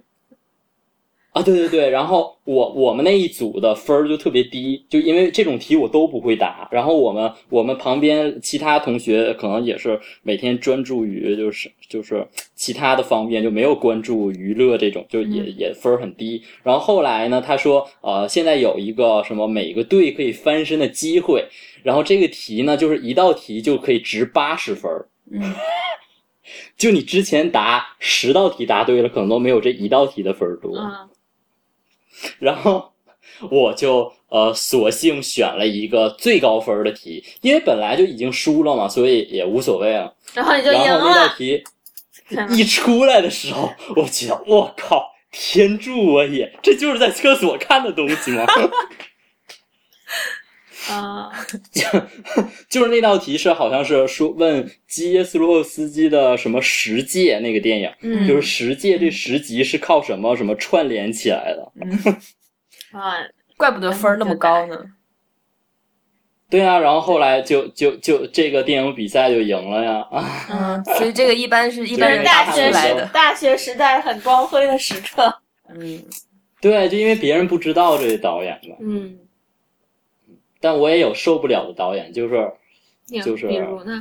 [1.37, 6.67] 啊，对对对，然后我我们那一组的分儿就特别低，就因为这种题我都不会答。
[6.73, 16.43] 然后我们我们旁边其他同学可能也是每天专注于就是就是其他的方面，就没有关注娱乐这种，就也、也分儿很低。
[16.63, 21.45] 然后后来呢，他说呃，现在有一个什么每个队可以翻身的机会，
[21.83, 25.07] 然后这个题呢，就是一道题就可以值八十分儿。
[25.31, 25.53] 嗯，
[26.79, 30.75] 就你之前答十道题答对了，可能都没有这一道题的分儿多。
[30.79, 31.11] 嗯
[32.39, 32.93] 然后
[33.51, 40.15] 我就呃索性选了一个最高分的题，因为本来就已经输了嘛，所以也无所谓了。
[40.35, 41.63] 然后你就赢了然后那道，题
[42.51, 46.53] 一出来的时候，我觉得我靠，天助我也！
[46.63, 48.45] 这就是在厕所看的东西吗？
[50.95, 51.31] 啊，
[52.69, 61.73] 就是那道题是好像是说问基耶斯洛夫斯基的什么十戒那个电影，嗯就是十戒这十集是靠什么什么串联起来的？
[62.99, 63.17] 啊，
[63.57, 64.77] 怪不得分儿那么高呢。
[66.49, 70.47] 对啊，然后后来就就就这个电影比赛就赢了呀啊！
[70.49, 73.09] 嗯，所以这个一般是一般是大学时。
[73.13, 75.41] 大学时代很光辉的时刻。
[75.69, 76.01] 嗯，
[76.61, 79.19] 对，就因为别人不知道这个导演嘛，嗯，
[80.67, 82.53] 但我也有受不了的导演，就是
[83.23, 83.97] 就是比如呢？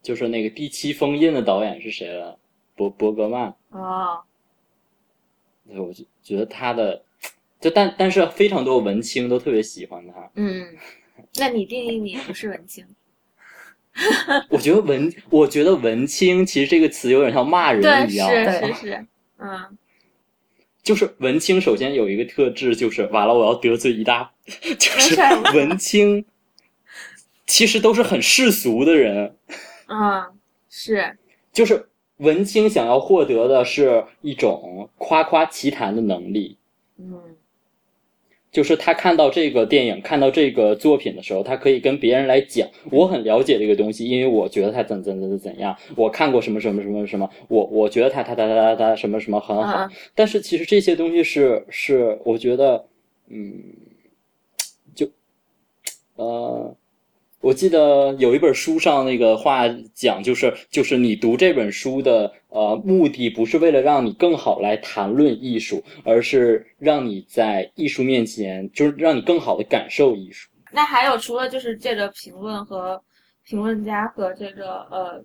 [0.00, 2.38] 就是那个《第七封印》的导演是谁了？
[2.76, 4.20] 伯伯格曼，哦，
[5.66, 7.02] 对我就觉得他的，
[7.60, 10.30] 就但但是非常多文青都特别喜欢他。
[10.36, 10.68] 嗯，
[11.34, 12.86] 那你定义你不是文青？
[14.50, 19.06] 我觉得文，我觉得文青其实这个词有点像骂，人一样，是对是是，
[19.38, 19.78] 嗯，
[20.84, 24.30] 就是文青首先有一个特质，就是完了我要得罪一大，
[24.78, 25.16] 就是
[25.54, 26.24] 文青
[27.46, 29.34] 其实都是很世俗的人，
[29.88, 30.30] 嗯，
[30.68, 31.16] 是，
[31.52, 36.58] 就是文青想要获得的是一种夸夸其谈的能力。
[36.98, 37.18] 嗯
[38.54, 49.86] 就是他看到这个电影、看到这个作品的时候，他可以跟别人来讲，我很了解这个东西，因为我觉得他怎怎怎怎怎样，我看过什么什么什么什么，我我觉得他他他他他他什么什么很好。
[49.86, 52.86] 嗯但是其实这些东西是是，我觉得，
[53.28, 53.52] 嗯，
[54.94, 55.08] 就，
[56.14, 56.76] 呃，
[57.44, 70.48] 我记得有一本书上那个话讲，就是就是你读这本书的呃目的不是为了让你更好来谈论艺术，而是让你在艺术面前，就是让你更好的感受艺术。
[70.72, 72.98] 那还有除了就是这个评论和
[73.44, 75.22] 评论家和这个呃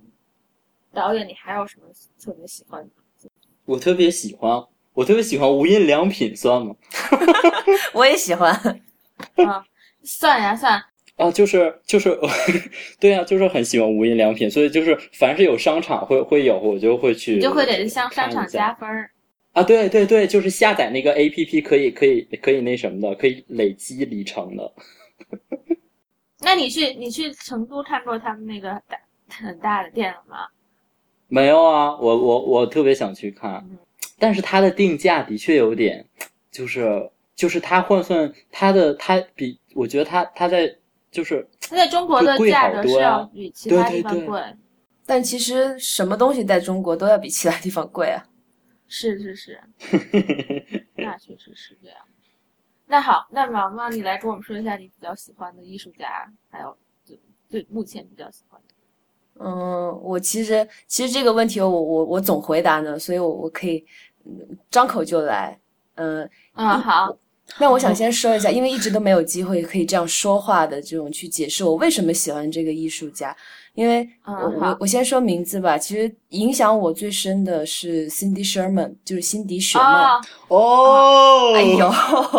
[0.93, 1.83] 导演，你还有什么
[2.21, 2.89] 特别喜欢的？
[3.63, 4.61] 我特别喜欢，
[4.93, 6.75] 我特别喜欢无印良品，算吗？
[7.95, 8.51] 我也喜欢。
[9.35, 9.63] 啊，
[10.03, 10.83] 算呀算，
[11.19, 12.17] 啊，就是就是，
[12.97, 19.11] 对啊、就是很喜欢无印良品，所以就是凡是有商场会会有，我就会去，你就会给向商场加分儿。
[19.51, 24.73] 啊，对对对，就是下载那个 A P P 可以可以可以那什么的，可以累积里程的。
[26.41, 28.97] 那你去你去成都看过他们那个大
[29.29, 30.47] 很大的店了吗？
[31.27, 33.67] 没有啊，我我我特别想去看，
[34.17, 36.05] 但是它的定价的确有点，
[36.49, 40.73] 就是就是它换算它的它比我觉得它它在
[41.11, 44.55] 就是它在中国的价格是要比其他对对对地方贵。
[45.05, 48.23] 但其实什么东西在中国都要比其他地方贵啊。
[48.91, 49.61] 是是是，
[50.97, 51.97] 那确实是这样。
[52.87, 57.15] 那好，那毛毛，你来跟我们说一下你比较喜欢的艺术家，还有就
[57.47, 59.45] 最目前比较喜欢的。
[59.45, 63.85] 嗯，我其实其实这个问题我我我总回答呢，所以我我可以
[64.25, 65.59] 嗯张口就来。
[65.93, 67.15] 嗯，嗯，好，
[67.57, 73.35] 那我想先说一下，因为一直都没有机会可以这样说话的这种去解释我为什么喜欢这个艺术家。
[73.75, 80.19] 因为嗯我好我我先说名字吧，其实影响我最深的是 Cindy Sherman，就是辛迪·雪曼。
[80.49, 81.93] 哦，哦，哎呦，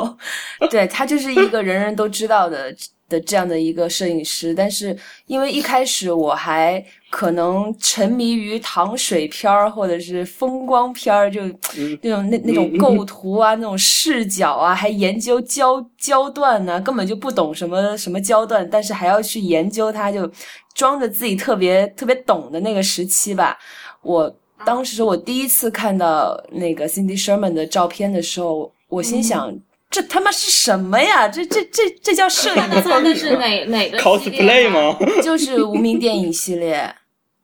[0.69, 2.75] 对他就是一个人人都知道的
[3.11, 4.97] 的这样的一个摄影师，但是
[5.27, 11.43] 因为一开始我还可能沉迷于糖水片儿或者是风光片儿，就
[11.77, 20.31] 嗯那种那那种构图啊，那种视角啊，还研究焦焦段呢、根本就不懂什么什么焦段，但是还要去研究它，就
[20.75, 23.59] 装着自己特别特别懂的那个时期吧。
[24.03, 24.35] 我
[24.65, 29.53] 当时我第一次看到那个 Cindy Sherman 的照片的时候，我心想。
[29.91, 31.29] 这他妈是什么呀？
[31.29, 32.81] 这这这这叫摄影那
[33.15, 33.37] 是？
[33.37, 34.71] 哪哪个系列 cosplay？
[34.71, 34.97] 吗？
[35.21, 36.95] 就是无名电影系列。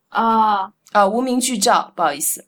[0.09, 2.47] 啊，啊，无名剧照，不好意思，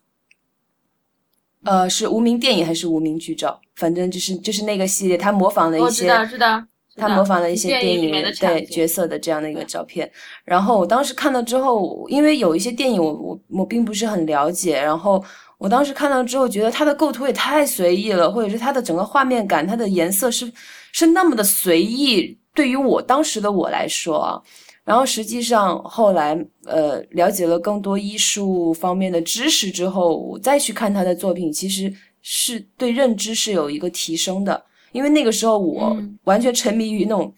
[1.64, 3.60] 呃，是无名电影还是无名剧照？
[3.74, 6.64] 反正就是就是那个系列，他模仿了一些，我知道，知道。
[6.96, 10.10] 他模仿了一些电影里面的对角色的这样的一个照片，
[10.44, 15.24] 然后我当时看到之后，因为有一些电影我我我并不是很了解，然后
[15.58, 20.50] 我当时看到之后觉得它的构图也太随意了，或者是它的整个画面感，它的颜色是
[20.92, 24.40] 是那么的随意，对于我当时的我来说啊，
[24.84, 31.92] 然后实际上后来呃了解了更多艺术方面的知识之后，我再去看他的作品，其实
[32.22, 34.64] 是对认知是有一个提升的。
[34.92, 35.94] 因为那个时候我
[36.24, 37.32] 完全沉迷于那种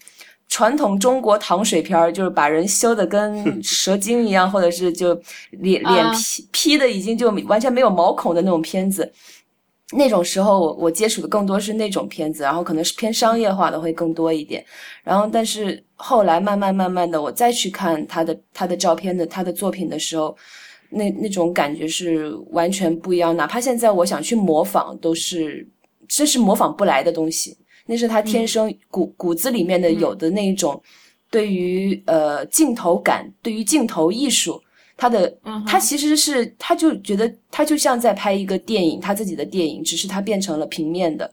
[0.50, 5.14] 传统中国糖水片儿，就是把人修的跟蛇精一样，或者是就
[5.52, 9.10] 脸脸 P P 的已经就完全没有毛孔的那种片子。
[9.92, 14.64] 那种时候我我接触的更多是那种片子，然后可能是偏商业化的会更多一点。
[15.02, 20.36] 然后但是后来慢慢慢慢的，我再去看他的他的照片的他的作品的时候，
[20.90, 23.36] 那那种感觉是完全不一样。
[23.36, 25.66] 哪怕现在我想去模仿，都是。
[26.12, 27.56] 这是模仿不来的东西，
[27.90, 30.80] 那是他天生骨骨子里面的有的那一种，
[31.28, 34.62] 对于呃镜头感，对于镜头艺术，
[34.96, 35.36] 他的
[35.66, 41.28] 他其实是他就觉得他就像在拍一个电影，他自己的电影，只是他变成了平面的，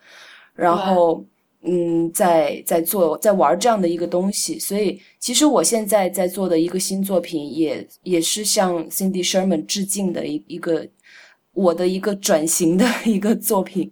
[0.56, 1.24] 然后
[1.62, 10.88] 嗯，在在做在玩这样的一个东西，所以其实我现在在做的一个新作品，也也是向 Cindy Sherman 致敬的一一个
[11.54, 13.92] 我的一个转型的 一个作品。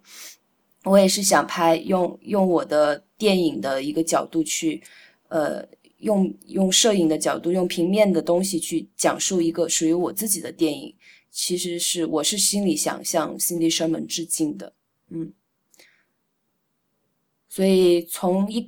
[0.85, 4.81] 我也是想拍，用用我的电影的一个角度去，
[5.27, 5.67] 呃，
[5.97, 10.95] 用用摄影的角度，用平面的东西去讲述一个属于我自己的电影。
[11.31, 14.73] 其实是我是心里想向 Cindy Sherman 致敬的，
[15.09, 15.33] 嗯。
[17.49, 18.65] 所以从一。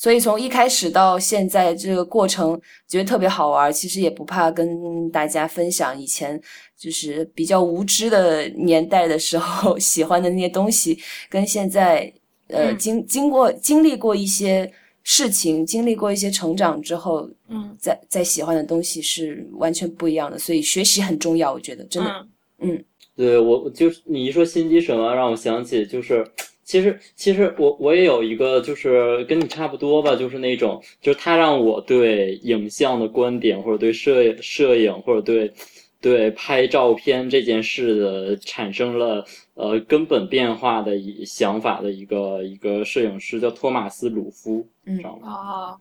[0.00, 3.72] 所以从一开始到现在这个过程，觉得特别好玩。
[3.72, 6.40] 其实也不怕跟大家分享以前
[6.78, 10.96] 就是比较无知的年代的时候 喜欢的那些东西，
[11.28, 12.12] 跟现在
[12.46, 14.72] 呃经经过经历过一些
[15.02, 20.38] 事情，经历过一些成长之后，嗯，在在喜欢的东西是完全不一样的。
[20.38, 22.26] 所以学习很重要，我觉得真的，
[22.60, 22.84] 嗯，
[23.16, 26.24] 对我就是你一说心机什么，让我想起就是。
[26.68, 35.50] 其实，其实我我也有一个，就是跟你差不多吧，就是那种，就是他让我对影像的观点，或者对摄摄影，或者对
[35.98, 45.32] 对拍照片这件事的产生了呃根本变化的一想法的一个一个摄影师叫托马斯鲁夫，知道吗？
[45.32, 45.78] 啊，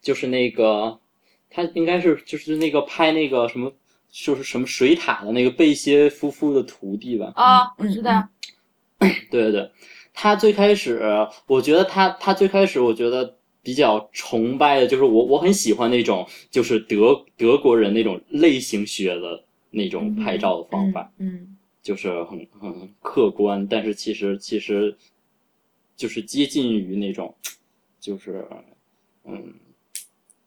[0.00, 0.98] 就是那个
[1.50, 3.70] 他应该是就是那个拍那个什么，
[4.10, 7.34] 就是什么水塔的那个贝歇夫妇的徒弟吧？
[7.36, 8.26] 啊，我知道。
[9.30, 9.70] 对对对，
[10.12, 11.00] 他最开始，
[11.46, 24.96] 我觉得他他最开始，我觉得比较崇拜的就是我我很喜欢那种就是德德国人那种类型学的那种拍照的方法，嗯，就是很很客观，但是其实其实
[25.96, 27.34] 就是接近于那种，
[27.98, 28.46] 就是
[29.24, 29.54] 嗯，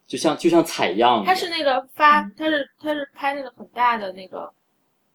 [0.08, 4.52] 就像就像采样，他是那个发，他是他是拍那个很大的那个，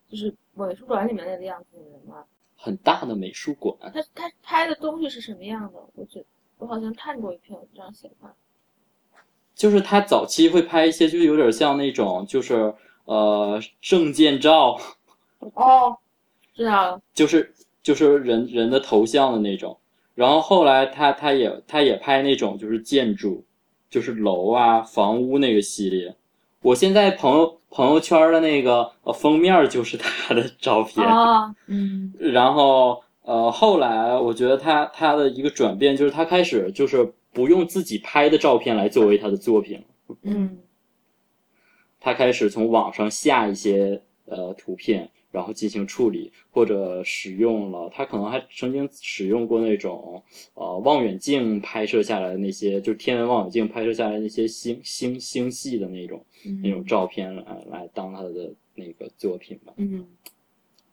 [0.09, 2.25] 就是美术馆里面那个样子的人吗？
[2.63, 5.81] 很大的美术馆，他他拍的东西是什么样的？
[5.97, 6.25] 我觉
[6.59, 8.33] 我好像看过一篇文章写的，
[9.53, 12.73] 就是他早期会拍一些，就有点像那种，就是
[13.05, 14.79] 呃证件照。
[15.55, 15.99] 哦，
[16.55, 17.03] 知道了。
[17.13, 17.53] 就是
[17.83, 19.77] 就是人人的头像的那种，
[20.15, 23.45] 然后后来他他也他也拍那种就是建筑，
[23.91, 26.15] 就是楼啊房屋那个系列。
[26.63, 27.59] 我现在朋友。
[27.75, 31.03] 朋友圈的那个封面就是他的照片，
[31.69, 39.83] 嗯，然后呃，后来我觉得他他的一个转变就是他开始就是不用自己拍的照片来作为他的作品，
[40.21, 40.59] 嗯，
[41.99, 45.09] 他开始从网上下一些呃图片。
[45.33, 50.23] 然后进行处理或者使用了，他可能还曾经使用过那种
[50.53, 56.25] 呃望远镜拍摄下来的那些，就是天文望远镜拍摄下来那些星星星系的那种
[56.63, 59.73] 那种照片来来当他的那个作品吧。
[59.79, 60.07] 嗯，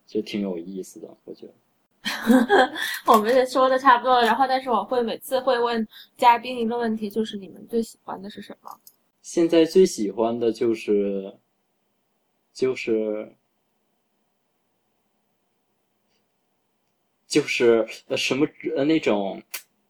[0.08, 1.54] 就挺有意思的，我觉得。
[3.06, 5.86] 我们也说的差不多了，然后但是我会每次会问
[6.16, 8.72] 嘉宾一个问题，就是你们最喜欢的是什么？
[9.22, 11.38] 现在最喜欢的就是
[12.54, 13.36] 就是。
[17.30, 19.42] 就是呃什么呃那种，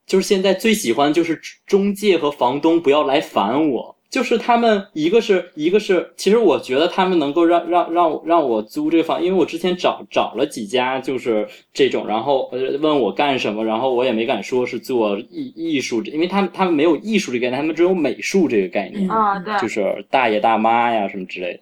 [0.06, 21.60] 就是现在最喜欢就是中介和房东不要来烦我，就是他们一个是一个是，其实我觉得他们能够让让让让我租这个房，因为我之前找找了几家就是这种，然后呃问我干什么，然后我也没敢说是做艺艺术，因为他们他们没有艺术这个概念，他们只有美术这个概念啊，对，就是大爷大妈呀什么之类的。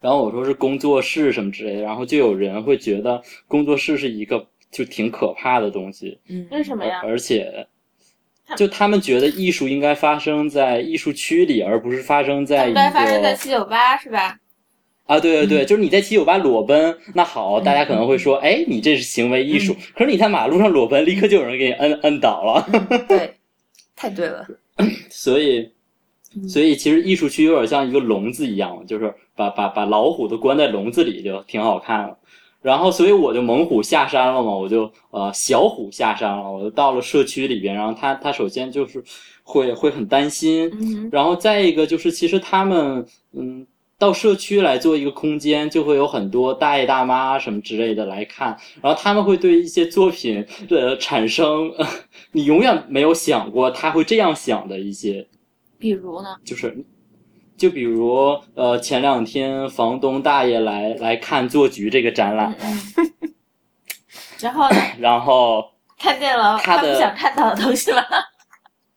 [0.00, 7.00] 然后我说是工作室什么之类的，然后就有人会觉得工作室是一个就挺可怕的东西，嗯，为什么呀？
[7.04, 7.68] 而且。
[8.56, 12.68] 就他们觉得艺术应该发生在艺术区里，而不是发生在。
[12.68, 14.36] 应该发生在七九八是吧？
[15.06, 19.74] 啊，对对对，就是你在七九八裸奔，那好，大家可能会说，哎，你这是行为艺术。
[19.94, 22.68] 可是你在马路上裸奔，立刻就有人给你摁摁倒了。
[23.08, 23.32] 对，
[23.96, 24.46] 太对了。
[25.08, 25.70] 所以，
[26.46, 32.18] 所以其实艺术区有点像一个笼子一样，就是把把把老虎都关在笼子里，就挺好看了。
[32.62, 37.74] 然后，所以我就猛虎下山了嘛，我就呃小虎下山了，我就到了社区里边。
[37.74, 39.02] 然后他他首先就是
[39.42, 40.70] 会会很担心，
[41.10, 43.66] 然后再一个就是其实他们嗯
[43.98, 51.72] 到社区来做一个空间，就会有很多大爷大妈什么之类的来看，然后他们会对一些作品呃产生
[52.32, 55.26] 你永远没有想过他会这样想的一些，
[55.78, 56.84] 比如呢，就是。
[57.62, 62.52] 就比如，呃，前两天房东大爷来来看做局这个展览，
[64.42, 64.76] 然后呢？
[64.98, 65.64] 然后
[65.96, 68.04] 看见了他不想看到的东西了。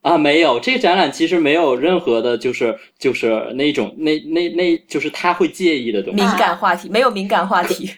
[0.01, 6.23] 啊，没有，这个展览其实没有任何的，就是就是那种那那那，就是他会介意的东西。
[6.23, 7.91] 敏感话题没有敏感话题。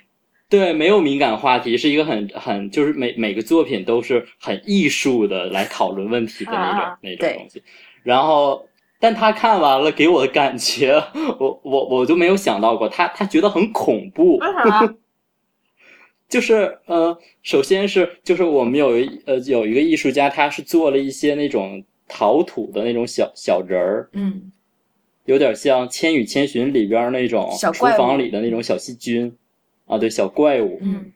[0.49, 7.63] 对，没有敏感话题，是一个很很就是每每个作品都是很艺术的来讨论问题的那种那种东西，
[8.03, 8.66] 然后。
[8.99, 10.93] 但他看完了给我的感觉，
[11.39, 14.39] 我我我就没有想到过，他他觉得很恐怖。
[16.27, 24.51] 就是呃，首先是就是我们有一呃有一个艺术家，他是做了一些那种陶土的那种小小人儿，嗯，
[25.23, 29.33] 有点像《千与千寻》里边那种厨房里的那种小细菌
[29.85, 30.79] 啊，对，小怪物。
[30.81, 31.13] 嗯。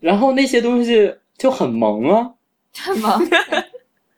[0.00, 2.34] 然后那些东西就很萌啊，
[2.76, 3.26] 很萌。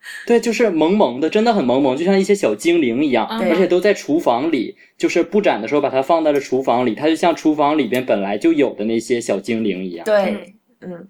[0.26, 4.76] 对，就是萌萌的，真的很萌萌，就像一些小精灵一样，而且都在厨房里。
[4.96, 10.04] 就是布展的时候，把它放在了厨房里，它就像厨房里边本来就有的那些小精灵一样。
[10.04, 11.08] 对，嗯。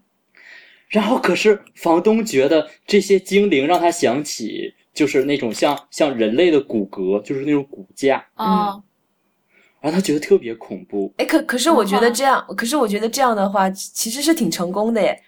[0.89, 8.25] 然后，可是房东觉得这些精灵让他想起，就是那种像像人类的骨骼，就是那种骨架。
[8.35, 8.81] 啊。
[9.81, 11.13] 然后他觉得特别恐怖。
[11.19, 15.21] 哎，可可是我觉得这样，可是我觉得这样的话，其实是挺成功的耶。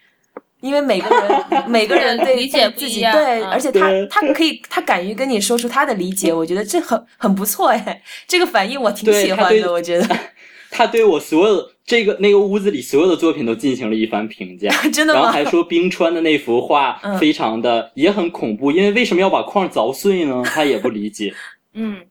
[0.59, 10.07] 因为每个人 每个人对理解自己对，而且他他可以他敢于跟你说出他的理解，我觉得这很很不错哎，这个反应我挺喜欢的，我觉得。
[10.69, 15.21] 他对我所有这个那个屋子里所有的作品都进行了一番评价， 真的吗？
[15.21, 20.43] 然后还说冰川的那幅画非常的也很恐怖，因为为什么要把框凿碎呢？
[20.45, 21.33] 他也不理解。
[21.73, 22.01] 嗯。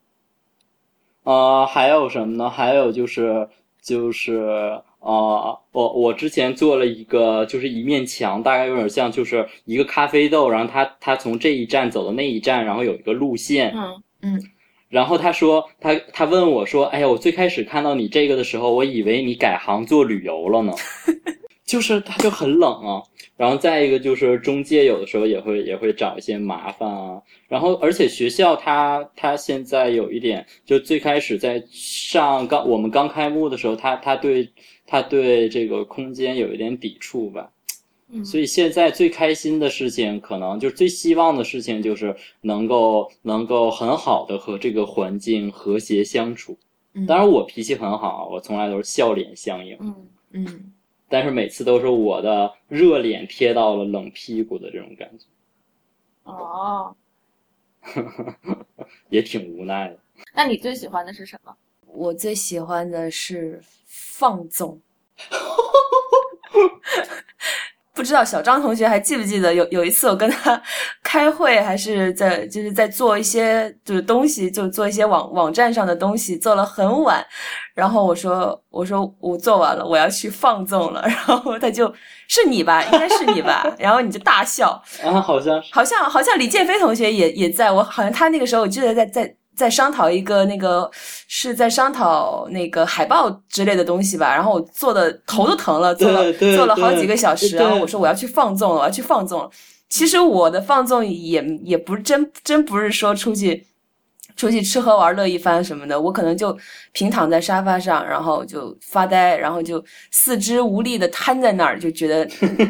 [1.24, 2.48] 啊，还有什么呢？
[2.48, 3.48] 还有就是
[3.82, 4.80] 就是。
[5.06, 14.42] 啊，我我之前做了一个，就是一面墙，大概有点像，就是一个咖啡豆，然后他他从这一站走到那一站，然后有一个路线，嗯嗯，
[14.88, 20.72] 然后他说他他问我说，哎呀，我最开始看到你这个的时候，我以为你改行做旅游了呢，
[21.64, 23.00] 就是他就很冷啊。
[23.36, 34.48] 然后再一个就是中介有的时候也会也会找一些麻烦啊，然后而且学校他他现在有一点，就最开始在上刚我们刚开幕的时候，他他对
[34.86, 37.50] 他对这个空间有一点抵触吧，
[38.24, 46.56] 所以现在最开心的事情，可能就是最希望的事情就是能够能够很好的和这个环境和谐相处。
[47.06, 49.76] 当然我脾气很好，我从来都是笑脸相迎。
[49.80, 50.72] 嗯嗯。
[51.08, 55.24] 但是每次都是我的热脸贴到了冷屁股的这种感觉，
[56.24, 56.96] 哦，
[59.08, 59.98] 也挺无奈的。
[60.34, 61.56] 那你最喜欢的是什么？
[61.96, 64.80] 我最喜欢的是放纵。
[67.94, 70.60] 不知道小张同学还记不记得有有一次我跟他
[71.02, 77.26] 开会，还是在就是在做一些就是东西，就做一些网网站上的东西，做了很晚。
[77.74, 81.00] 然后我说我说我做完了，我要去放纵了。
[81.08, 81.90] 然后他就
[82.28, 83.66] 是你吧，应该是你吧。
[83.78, 84.70] 然后你就大笑
[85.02, 89.34] 啊，好像好像好像李建飞同学也也在我好像他那个时候我记得在在。
[89.56, 90.88] 在商讨一个那个
[91.26, 99.50] 是在商讨那个海报之类的东西吧，然后我做的头都疼了，做了做了好几个小时，然后我说我要去放纵了，我要去放纵了。
[99.88, 103.64] 其实我的放纵也也不是真真不是说出去
[104.36, 106.54] 出去吃喝玩乐一番什么的，我可能就
[106.92, 112.28] 平躺在沙发上，然后就发呆，然后就四肢无力的瘫在那儿，就觉得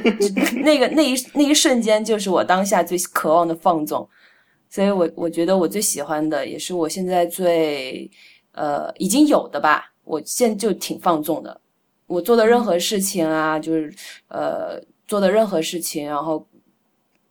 [0.63, 4.09] 那个那一那一瞬间就是我当下最渴望的放纵。
[4.69, 8.11] 所以，我我觉得我最喜欢的，也是我现在最，
[8.53, 9.93] 呃，已经有的吧。
[10.05, 11.61] 我现在就挺放纵的，
[12.07, 13.93] 我做的任何事情啊，就是
[14.29, 16.47] 呃，做的任何事情，然后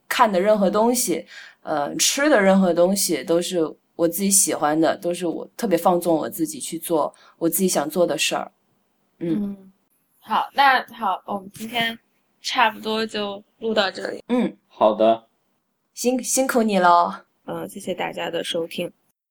[0.10, 1.26] 看的任何东西，
[1.62, 3.62] 呃，吃的任何东西，都是
[3.96, 8.52] 我自己喜欢的，都是我特别放纵我自己去做我自己想做的事儿。
[9.20, 9.72] 嗯嗯，
[10.20, 11.98] 好，那好，我们今天
[12.42, 14.22] 差不多就录到这里。
[14.28, 15.28] 嗯，好的，
[15.94, 17.25] 辛辛苦你喽。
[17.46, 18.92] 嗯，谢谢大家的收听。